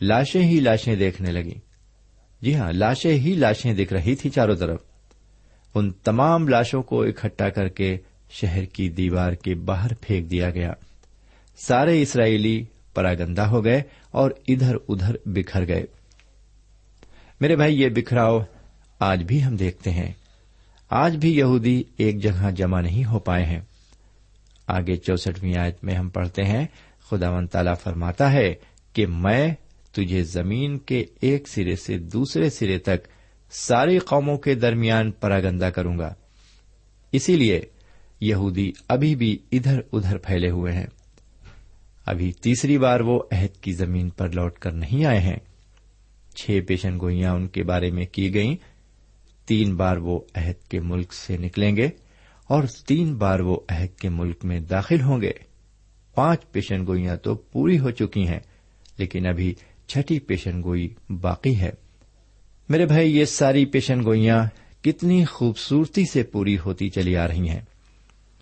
لاشیں 0.00 0.42
ہی 0.42 0.60
لاشیں 0.60 0.96
دیکھنے 0.96 1.32
لگی 1.32 1.58
جی 2.42 2.54
ہاں 2.54 2.72
لاشیں 2.72 3.14
ہی 3.14 3.34
لاشیں 3.34 3.74
دکھ 3.74 3.92
رہی 3.92 4.14
تھی 4.14 4.30
چاروں 4.30 4.56
طرف۔ 4.56 4.89
ان 5.74 5.90
تمام 5.90 6.48
لاشوں 6.48 6.82
کو 6.82 7.02
اکٹھا 7.02 7.48
کر 7.48 7.68
کے 7.68 7.96
شہر 8.30 8.64
کی 8.64 8.88
دیوار 8.88 9.32
کے 9.32 9.54
باہر 9.54 9.90
پھینک 10.00 10.30
دیا 10.30 10.50
گیا۔ 10.50 10.72
سارے 11.56 12.02
اسرائیلی 12.02 12.64
پراگندا 12.94 13.50
ہو 13.50 13.64
گئے 13.64 13.82
اور 14.10 14.30
ادھر 14.48 14.76
ادھر 14.88 15.16
بکھر 15.26 15.68
گئے۔ 15.68 15.84
میرے 17.40 17.56
بھائی، 17.56 17.82
یہ 17.82 17.88
بکھراؤ 17.88 18.40
آج 18.98 19.22
بھی 19.22 19.44
ہم 19.44 19.56
دیکھتے 19.56 19.90
ہیں۔ 19.90 20.12
آج 20.90 21.16
بھی 21.16 21.38
یہودی 21.38 21.82
ایک 21.96 22.22
جگہ 22.22 22.50
جمع 22.50 22.80
نہیں 22.80 23.04
ہو 23.04 23.18
پائے 23.18 23.44
ہیں۔ 23.44 23.60
آگے 24.66 24.96
چوسٹویں 24.96 25.58
آیت 25.58 25.84
میں 25.84 25.94
ہم 25.94 26.08
پڑھتے 26.08 26.42
ہیں 26.42 26.66
خدا 27.10 27.30
من 27.30 27.46
تالا 27.46 27.74
فرماتا 27.74 28.32
ہے 28.32 28.54
کہ 28.92 29.06
میں 29.06 29.54
تجھے 29.92 30.22
زمین 30.22 30.78
کے 30.78 31.04
ایک 31.20 31.48
سرے 31.48 31.76
سے 31.76 31.98
دوسرے 31.98 32.50
سرے 32.50 32.78
تک 32.78 33.19
ساری 33.50 33.98
قوموں 33.98 34.38
کے 34.38 34.54
درمیان 34.54 35.10
پراگندا 35.10 35.70
کروں 35.70 35.98
گا۔ 35.98 36.14
اسی 37.12 37.36
لیے 37.36 37.60
یہودی 38.20 38.72
ابھی 38.88 39.14
بھی 39.14 39.38
ادھر 39.52 39.80
ادھر 39.92 40.18
پھیلے 40.18 40.50
ہوئے 40.50 40.72
ہیں۔ 40.72 40.86
ابھی 42.06 42.32
تیسری 42.32 42.78
بار 42.78 43.00
وہ 43.00 43.22
عہد 43.32 43.56
کی 43.56 43.72
زمین 43.72 44.10
پر 44.10 44.28
لوٹ 44.28 44.58
کر 44.58 44.72
نہیں 44.72 45.04
آئے 45.04 45.18
ہیں۔ 45.18 45.36
چھ 46.34 46.60
پیشن 46.68 47.00
گوئیاں 47.00 47.34
ان 47.34 47.48
کے 47.48 47.62
بارے 47.62 47.90
میں 47.90 48.06
کی 48.12 48.34
گئیں۔ 48.34 48.56
تین 49.46 49.76
بار 49.76 49.96
وہ 49.96 50.20
عہد 50.34 50.68
کے 50.68 50.80
ملک 50.80 51.12
سے 51.12 51.36
نکلیں 51.36 51.76
گے 51.76 51.88
اور 52.48 52.64
تین 52.86 53.14
بار 53.14 53.40
وہ 53.40 53.60
عہد 53.68 53.98
کے 53.98 54.08
ملک 54.08 54.44
میں 54.44 54.60
داخل 54.60 55.00
ہوں 55.00 55.20
گے۔ 55.20 55.32
پانچ 56.14 56.52
پیشن 56.52 56.86
گوئیاں 56.86 57.16
تو 57.16 57.34
پوری 57.34 57.78
ہو 57.78 57.90
چکی 57.90 58.28
ہیں، 58.28 58.40
لیکن 58.98 59.26
ابھی 59.26 59.54
چھٹی 59.86 60.18
پیشن 60.18 60.62
گوئی 60.62 60.94
باقی 61.08 61.60
ہے۔ 61.60 61.70
میرے 62.70 62.86
بھائی، 62.86 63.16
یہ 63.16 63.24
ساری 63.24 63.64
پیشن 63.64 64.04
گوئیاں 64.04 64.44
کتنی 64.84 65.24
خوبصورتی 65.24 66.04
سے 66.12 66.22
پوری 66.22 66.58
ہوتی 66.58 66.90
چلی 66.90 67.16
آ 67.16 67.28
رہی 67.28 67.48
ہیں۔ 67.48 67.60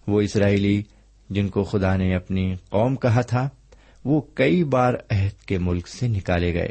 وہ 0.06 0.20
اسرائیلی 0.20 0.82
جن 1.30 1.48
کو 1.48 1.64
خدا 1.64 1.96
نے 1.96 2.14
اپنی 2.14 2.54
قوم 2.70 2.96
کہا 2.96 3.20
تھا، 3.20 3.48
وہ 4.04 4.20
کئی 4.34 4.64
بار 4.64 4.94
عہد 5.10 5.46
کے 5.46 5.58
ملک 5.58 5.88
سے 5.88 6.08
نکالے 6.08 6.54
گئے۔ 6.54 6.68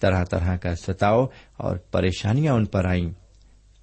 طرح 0.00 0.24
طرح 0.24 0.56
کا 0.56 0.74
ستاؤ 0.74 1.26
اور 1.56 1.76
پریشانیاں 1.76 2.54
ان 2.54 2.64
پر 2.64 2.84
آئیں۔ 2.84 3.10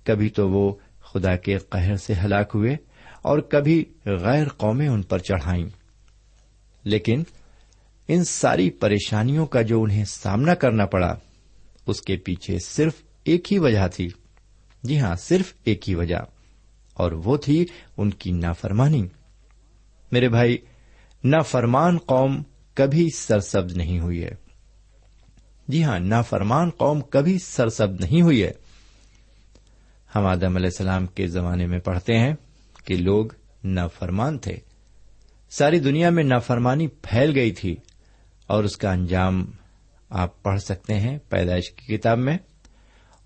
کبھی 0.04 0.30
تو 0.30 0.50
وہ 0.50 0.74
خدا 1.14 1.36
کے 1.36 1.58
قہر 1.58 1.96
سے 1.96 2.14
ہلاک 2.14 2.52
ہوئے 2.56 2.76
اور 3.22 3.40
کبھی 3.40 3.86
غیر 4.06 4.48
قومیں 4.48 4.88
ان 4.88 5.02
پر 5.02 5.20
چڑھائیں۔ 5.20 5.66
لیکن 6.84 7.24
ان 8.08 8.24
ساری 8.24 8.70
پریشانیوں 8.70 9.46
کا 9.46 9.62
جو 9.62 9.84
انہیں 9.84 10.06
سامنا 10.06 10.54
کرنا 10.54 10.86
پڑا 10.86 11.16
اس 11.88 12.02
کے 12.02 12.18
پیچھے 12.18 12.60
صرف 12.60 12.94
ایک 13.24 13.54
ہی 13.54 13.58
وجہ 13.58 13.88
تھی۔ 13.88 14.10
جی 14.84 15.00
ہاں 15.00 15.16
صرف 15.16 15.54
ایک 15.64 15.90
ہی 15.90 15.96
وجہ۔ 15.96 16.16
اور 16.94 17.12
وہ 17.12 17.38
تھی 17.38 17.66
ان 17.98 18.10
کی 18.10 18.32
نافرمانی۔ 18.32 19.08
میرے 20.12 20.30
بھائی، 20.30 20.58
نافرمان 21.24 21.98
قوم 21.98 22.44
کبھی 22.74 23.10
سرسبز 23.18 23.78
نہیں 23.78 24.00
ہوئی 24.00 24.24
ہے۔ 24.24 24.36
جی 25.68 25.84
ہاں 25.84 26.00
نافرمان 26.00 26.70
قوم 26.70 27.02
کبھی 27.02 27.38
سرسبز 27.40 28.00
نہیں 28.00 28.22
ہوئی 28.22 28.44
ہے۔ 28.44 28.52
ہم 30.16 30.26
آدم 30.26 30.56
علیہ 30.56 30.68
السلام 30.68 31.08
کے 31.08 31.28
زمانے 31.28 31.68
میں 31.68 31.80
پڑھتے 31.80 32.20
ہیں 32.20 32.34
کہ 32.86 32.96
لوگ 32.96 33.26
نافرمان 33.64 34.38
تھے۔ 34.38 34.58
ساری 35.50 35.80
دنیا 35.80 36.10
میں 36.10 36.24
نافرمانی 36.24 36.88
پھیل 36.88 37.32
گئی 37.36 37.52
تھی 37.52 37.76
اور 38.48 38.64
اس 38.64 38.78
کا 38.78 38.92
انجام 38.92 39.52
آپ 40.10 40.44
پڑھ 40.44 40.62
سکتے 40.62 41.00
ہیں 41.00 41.18
پیدائش 41.30 41.72
کی 41.72 41.98
کتاب 41.98 42.18
میں۔ 42.18 42.38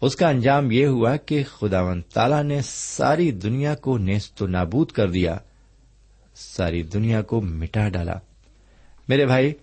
اس 0.02 0.16
کا 0.16 0.30
انجام 0.30 0.72
یہ 0.72 0.86
ہوا 0.86 1.16
کہ 1.16 1.44
خدا 1.44 1.82
و 1.82 2.02
تعالی 2.02 2.48
نے 2.48 2.62
ساری 2.62 3.32
دنیا 3.32 3.76
کو 3.76 3.98
نیست 3.98 4.42
و 4.42 4.48
نابود 4.48 4.92
کر 4.92 5.12
دیا، 5.12 5.38
ساری 6.36 6.84
دنیا 6.84 7.22
کو 7.22 7.42
مٹا 7.42 7.90
ڈالا۔ 7.90 8.14
میرے 9.08 9.26
بھائی، 9.26 9.54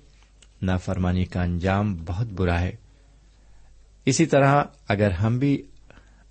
نافرمانی 0.62 1.24
کا 1.24 1.42
انجام 1.42 1.96
بہت 2.06 2.26
برا 2.26 2.60
ہے۔ 2.60 2.72
اسی 4.04 4.26
طرح 4.26 4.62
اگر 4.88 5.10
ہم 5.10 5.38
بھی 5.38 5.62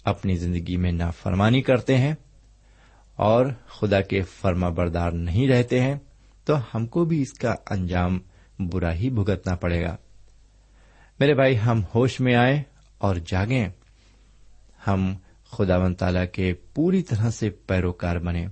اپنی 0.03 0.35
زندگی 0.35 0.77
میں 0.77 0.91
نافرمانی 0.91 1.61
کرتے 1.61 1.97
ہیں 1.97 2.15
اور 3.15 3.45
خدا 3.67 4.01
کے 4.01 4.21
فرما 4.21 4.69
بردار 4.69 5.11
نہیں 5.11 5.47
رہتے 5.47 5.81
ہیں، 5.81 5.95
تو 6.45 6.55
ہم 6.75 6.85
کو 6.85 7.05
بھی 7.05 7.21
اس 7.21 7.33
کا 7.33 7.55
انجام 7.69 8.19
برا 8.59 8.93
ہی 8.93 9.09
بھگتنا 9.09 9.55
پڑے 9.55 9.83
گا۔ 9.83 9.95
میرے 11.19 11.33
بھائی، 11.33 11.59
ہم 11.59 11.81
ہوش 11.95 12.19
میں 12.19 12.35
آئیں 12.35 12.63
اور 12.97 13.15
جاگیں۔ 13.15 13.69
ہم 14.87 15.15
خدا 15.51 15.77
و 15.77 15.93
تعالی 15.93 16.27
کے 16.33 16.53
پوری 16.53 17.03
طرح 17.03 17.29
سے 17.29 17.49
پیروکار 17.49 18.15
بنے 18.15 18.47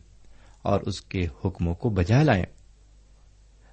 اور 0.62 0.80
اس 0.80 1.02
کے 1.02 1.28
حکموں 1.46 1.76
کو 1.76 1.90
بجا 1.90 2.24
لائیں۔ 2.24 2.46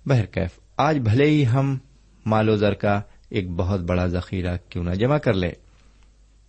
بہرکیف 0.07 0.51
آج 0.77 0.99
بھلے 0.99 1.25
ہی 1.25 1.47
ہم 1.47 1.79
مال 2.27 2.49
و 2.49 2.57
زر 2.57 2.75
کا 2.75 3.01
ایک 3.29 3.51
بہت 3.51 3.81
بڑا 3.81 4.07
ذخیرہ 4.07 4.57
کیوں 4.69 4.85
نہ 4.85 4.91
جمع 4.91 5.19
کر 5.19 5.33
لیں۔ 5.33 5.53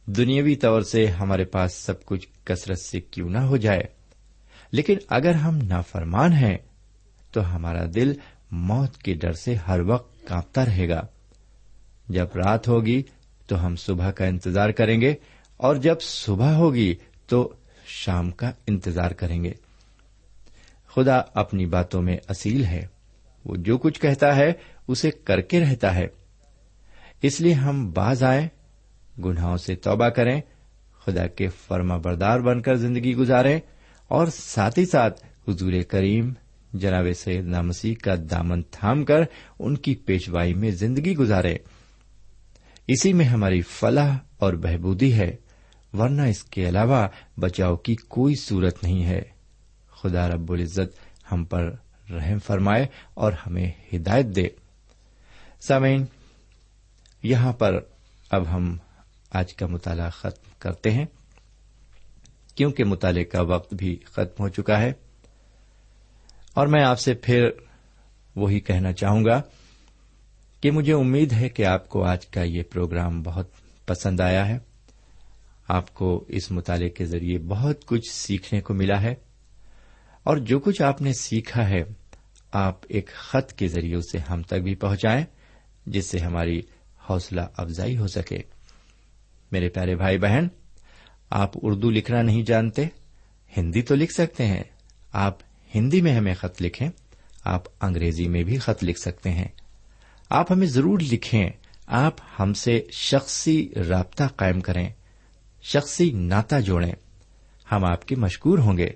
دنیاوی 0.06 0.56
طور 0.56 0.82
سے 0.82 1.08
ہمارے 1.08 1.45
پاس 1.45 1.73
سب 1.73 2.06
کچھ 2.06 2.27
کثرت 2.43 2.79
سے 2.79 3.01
کیوں 3.01 3.29
نہ 3.29 3.38
ہو 3.38 3.58
جائے۔ 3.58 3.84
لیکن 4.71 4.97
اگر 5.08 5.34
ہم 5.34 5.58
نافرمان 5.58 6.34
ہیں، 6.34 6.58
تو 7.32 7.56
ہمارا 7.56 7.86
دل 7.95 8.13
موت 8.51 8.97
کے 8.97 9.13
ڈر 9.13 9.34
سے 9.34 9.56
ہر 9.56 9.79
وقت 9.79 10.27
کانپتا 10.27 10.65
رہے 10.65 10.89
گا۔ 10.89 11.06
جب 12.09 12.27
رات 12.35 12.67
ہوگی 12.67 13.03
تو 13.47 13.65
ہم 13.65 13.75
صبح 13.75 14.11
کا 14.11 14.25
انتظار 14.25 14.69
کریں 14.69 15.01
گے 15.01 15.13
اور 15.57 15.75
جب 15.75 16.01
صبح 16.01 16.51
ہوگی 16.51 16.95
تو 17.27 17.53
شام 17.85 18.31
کا 18.31 18.51
انتظار 18.67 19.11
کریں 19.11 19.43
گے۔ 19.43 19.53
خدا 20.95 21.21
اپنی 21.33 21.65
باتوں 21.65 22.01
میں 22.01 22.17
اصیل 22.27 22.65
ہے۔ 22.65 22.87
وہ 23.45 23.55
جو 23.55 23.77
کچھ 23.77 24.01
کہتا 24.01 24.35
ہے 24.35 24.53
اسے 24.87 25.11
کر 25.11 25.41
کے 25.41 25.59
رہتا 25.59 25.95
ہے۔ 25.95 26.07
اس 27.21 27.41
لیے 27.41 27.53
ہم 27.53 27.91
باز 27.91 28.23
آئیں، 28.23 28.47
گناہوں 29.21 29.57
سے 29.57 29.75
توبہ 29.75 30.09
کریں، 30.09 30.41
خدا 31.05 31.27
کے 31.27 31.47
فرما 31.47 31.97
بردار 31.97 32.39
بن 32.39 32.61
کر 32.61 32.75
زندگی 32.75 33.15
گزاریں 33.15 33.59
اور 34.07 34.27
ساتھ 34.27 34.79
ہی 34.79 34.85
ساتھ 34.85 35.25
حضور 35.47 35.73
کریم، 35.87 36.33
جناب 36.73 37.05
سید 37.15 37.45
مسیح 37.45 37.95
کا 38.03 38.15
دامن 38.31 38.61
تھام 38.71 39.05
کر 39.05 39.21
ان 39.59 39.77
کی 39.77 39.95
پیشوائی 39.95 40.53
میں 40.53 40.71
زندگی 40.71 41.15
گزاریں۔ 41.15 41.57
اسی 42.88 43.13
میں 43.13 43.26
ہماری 43.26 43.62
فلاح 43.62 44.17
اور 44.38 44.54
بہبودی 44.54 45.13
ہے، 45.13 45.36
ورنہ 45.93 46.22
اس 46.22 46.43
کے 46.43 46.69
علاوہ 46.69 47.08
بچاؤ 47.39 47.76
کی 47.76 47.96
کوئی 47.96 48.36
صورت 48.36 48.84
نہیں 48.84 49.06
ہے۔ 49.06 49.22
خدا 50.02 50.28
رب 50.28 50.52
العزت 50.52 51.00
ہم 51.32 51.46
پر 51.46 51.72
رحم 52.10 52.39
فرمائے 52.39 52.86
اور 53.13 53.34
ہمیں 53.34 53.72
ہدایت 53.93 54.26
دے۔ 54.26 54.48
سامعین، 55.62 56.06
یہاں 57.24 57.54
پر 57.54 57.80
اب 58.32 58.56
ہم 58.56 58.78
آج 59.32 59.54
کا 59.54 59.67
مطالعہ 59.67 60.10
ختم 60.10 60.50
کرتے 60.60 60.91
ہیں، 60.91 61.06
کیونکہ 62.56 62.84
مطالعے 62.84 63.24
کا 63.24 63.41
وقت 63.41 63.74
بھی 63.74 64.00
ختم 64.06 64.43
ہو 64.43 64.50
چکا 64.50 64.82
ہے۔ 64.82 64.93
اور 66.54 66.67
میں 66.67 66.84
آپ 66.84 67.00
سے 67.00 67.13
پھر 67.13 67.50
وہی 68.36 68.60
کہنا 68.60 68.93
چاہوں 68.93 69.26
گا 69.26 69.41
کہ 70.63 70.71
مجھے 70.71 70.93
امید 70.93 71.34
ہے 71.34 71.49
کہ 71.49 71.65
آپ 71.65 71.89
کو 71.89 72.04
آج 72.04 72.26
کا 72.26 72.43
یہ 72.43 72.63
پروگرام 72.63 73.23
بہت 73.23 73.49
پسند 73.86 74.19
آیا 74.19 74.47
ہے۔ 74.47 74.60
آپ 75.67 75.93
کو 75.93 76.26
اس 76.28 76.52
مطالعے 76.52 76.89
کے 76.89 77.06
ذریعے 77.06 77.38
بہت 77.38 77.86
کچھ 77.86 78.12
سیکھنے 78.12 78.62
کو 78.62 78.73
ملا 78.73 79.02
ہے۔ 79.02 79.15
اور 80.23 80.38
جو 80.38 80.60
کچھ 80.60 80.82
آپ 80.82 81.02
نے 81.02 81.13
سیکھا 81.13 81.69
ہے، 81.69 81.84
آپ 82.52 82.80
ایک 82.89 83.08
خط 83.08 83.54
کے 83.54 83.67
ذریعے 83.67 83.95
اسے 83.95 84.17
ہم 84.17 84.41
تک 84.41 84.54
بھی 84.54 84.76
پہنچائیں، 84.76 85.26
جس 85.86 86.06
سے 86.06 86.19
ہماری 86.19 86.62
حوصلہ 87.10 87.41
افزائی 87.58 87.97
ہو 87.97 88.08
سکے۔ 88.08 88.38
میرے 89.52 89.69
پیارے 89.69 89.95
بھائی 89.95 90.17
بہن، 90.17 90.47
آپ 91.30 91.52
اردو 91.62 91.89
لکھنا 91.89 92.21
نہیں 92.21 92.43
جانتے، 92.43 92.86
ہندی 93.58 93.82
تو 93.82 93.95
لکھ 93.95 94.13
سکتے 94.13 94.45
ہیں۔ 94.45 94.63
آپ 95.12 95.38
ہندی 95.76 96.02
میں 96.02 96.15
ہمیں 96.15 96.34
خط 96.34 96.62
لکھیں، 96.62 96.89
آپ 97.43 97.63
انگریزی 97.82 98.28
میں 98.28 98.43
بھی 98.43 98.58
خط 98.58 98.84
لکھ 98.84 98.99
سکتے 98.99 99.32
ہیں۔ 99.32 99.47
آپ 100.34 100.52
ہمیں 100.52 100.67
ضرور 100.67 101.00
لکھیں، 101.00 101.50
آپ 101.88 102.13
ہم 102.39 102.54
سے 102.54 102.88
شخصی 102.91 103.69
رابطہ 103.89 104.24
قائم 104.36 104.62
کریں، 104.62 104.89
شخصی 105.62 106.12
ناتا 106.12 106.60
جوڑیں۔ 106.60 106.91
ہم 107.72 107.86
آپ 107.86 108.08
کے 108.08 108.15
مشکور 108.15 108.58
ہوں 108.58 108.78
گے۔ 108.78 108.89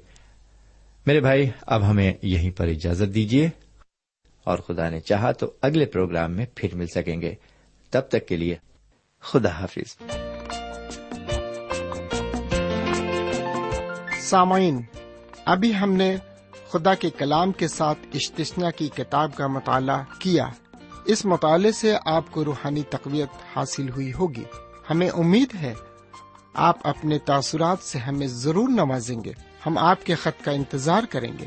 میرے 1.06 1.20
بھائی، 1.20 1.50
اب 1.62 1.90
ہمیں 1.90 2.14
یہیں 2.22 2.52
پر 2.52 2.68
اجازت 2.68 3.16
دیجیے 3.16 3.50
اور 4.44 4.58
خدا 4.58 4.90
نے 4.90 5.00
چاہا 5.00 5.32
تو 5.32 5.54
اگلے 5.62 5.86
پروگرام 5.86 6.32
میں 6.32 6.46
پھر 6.56 6.76
مل 6.76 6.88
سکیں 6.88 7.22
گے۔ 7.22 7.36
تب 7.90 8.02
تک 8.02 8.28
کے 8.28 8.38
لیے 8.38 8.56
خدا 9.20 9.50
حافظ۔ 9.50 9.98
سامعین، 14.20 14.82
ابھی 15.46 15.76
ہم 15.76 15.94
نے 15.94 16.16
خدا 16.72 16.94
کے 16.94 17.10
کلام 17.10 17.52
کے 17.52 17.68
ساتھ 17.68 18.00
اشتشنا 18.14 18.72
کی 18.72 18.90
کتاب 18.96 19.36
کا 19.36 19.48
مطالعہ 19.48 20.04
کیا۔ 20.20 20.50
اس 21.08 21.26
مطالعے 21.26 21.72
سے 21.72 21.94
آپ 22.06 22.24
کو 22.32 22.46
روحانی 22.46 22.84
تقویت 22.84 23.30
حاصل 23.56 23.90
ہوئی 23.90 24.14
ہوگی۔ 24.14 24.44
ہمیں 24.90 25.10
امید 25.10 25.56
ہے 25.56 25.74
آپ 26.54 26.88
اپنے 26.88 27.20
تاثرات 27.20 27.80
سے 27.80 28.00
ہمیں 28.00 28.28
ضرور 28.28 28.70
نوازیں 28.70 29.24
گے۔ 29.24 29.32
ہم 29.66 29.78
آپ 29.78 30.06
کے 30.06 30.16
خط 30.16 30.44
کا 30.44 30.52
انتظار 30.52 31.04
کریں 31.10 31.38
گے۔ 31.40 31.46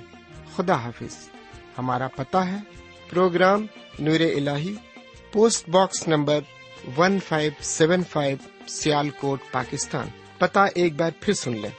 خدا 0.57 0.75
حافظ۔ 0.75 1.17
ہمارا 1.79 2.09
پتہ 2.09 2.37
ہے۔ 2.37 2.57
پروگرام 3.11 3.67
نور 3.99 4.21
ال 4.21 4.49
post 5.33 5.69
box 5.69 6.09
number 6.09 6.41
one 6.99 7.19
five 7.29 7.53
seven 7.61 8.03
five 8.11 8.37
Sialkot 9.11 9.41
Pakistan. 9.53 10.07
پتا 10.39 10.65
ایک 10.65 10.95
بار 10.95 11.11
پھر 11.21 11.33
سن 11.33 11.53
لیں۔ 11.53 11.71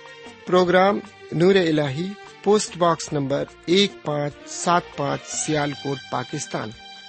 پروگرام 0.48 1.00
نور 1.32 1.56
ال 1.56 1.80
پوسٹ 2.44 2.78
باکس 2.78 3.14
نمبر 3.14 3.44
ایک 3.66 3.92
پانچ، 4.04 4.34
سات 4.48 4.82
پانچ 4.98 5.22
سیال 5.22 5.72
کوٹ 5.84 5.98
Pakistan. 6.12 6.70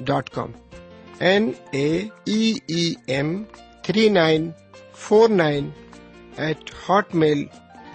dot 0.00 0.30
com 0.30 0.50
N 1.18 1.52
A 1.70 2.08
M 3.06 3.42
three 3.82 4.08
nine 4.08 4.50
four 4.94 5.28
nine 5.28 5.70
eight 6.36 6.70
Hotmail 7.14 7.44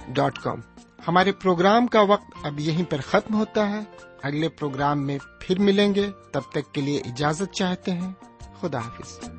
dot 0.08 0.40
com 0.40 0.62
ہمارے 1.08 1.32
پروگرام 1.32 1.88
کا 1.88 2.02
وقت 2.02 2.46
اب 2.46 2.60
یہیں 2.60 2.92
پر 2.92 3.02
ختم 3.02 3.34
ہوتا 3.36 3.70
ہے۔ 3.70 3.80
اگلے 4.24 4.50
پروگرام 4.50 5.08
میں 5.08 5.18
پھر 5.40 5.60
ملیں 5.60 5.96
گے۔ 5.96 6.10
تب 6.32 6.42
تک 6.52 6.74
کے 6.74 6.82
لیے 6.82 7.00
اجازت 7.00 7.54
چاہتے 7.54 7.92
ہیں۔ 7.92 8.12
خدا 8.62 8.80
حافظ۔ 8.80 9.39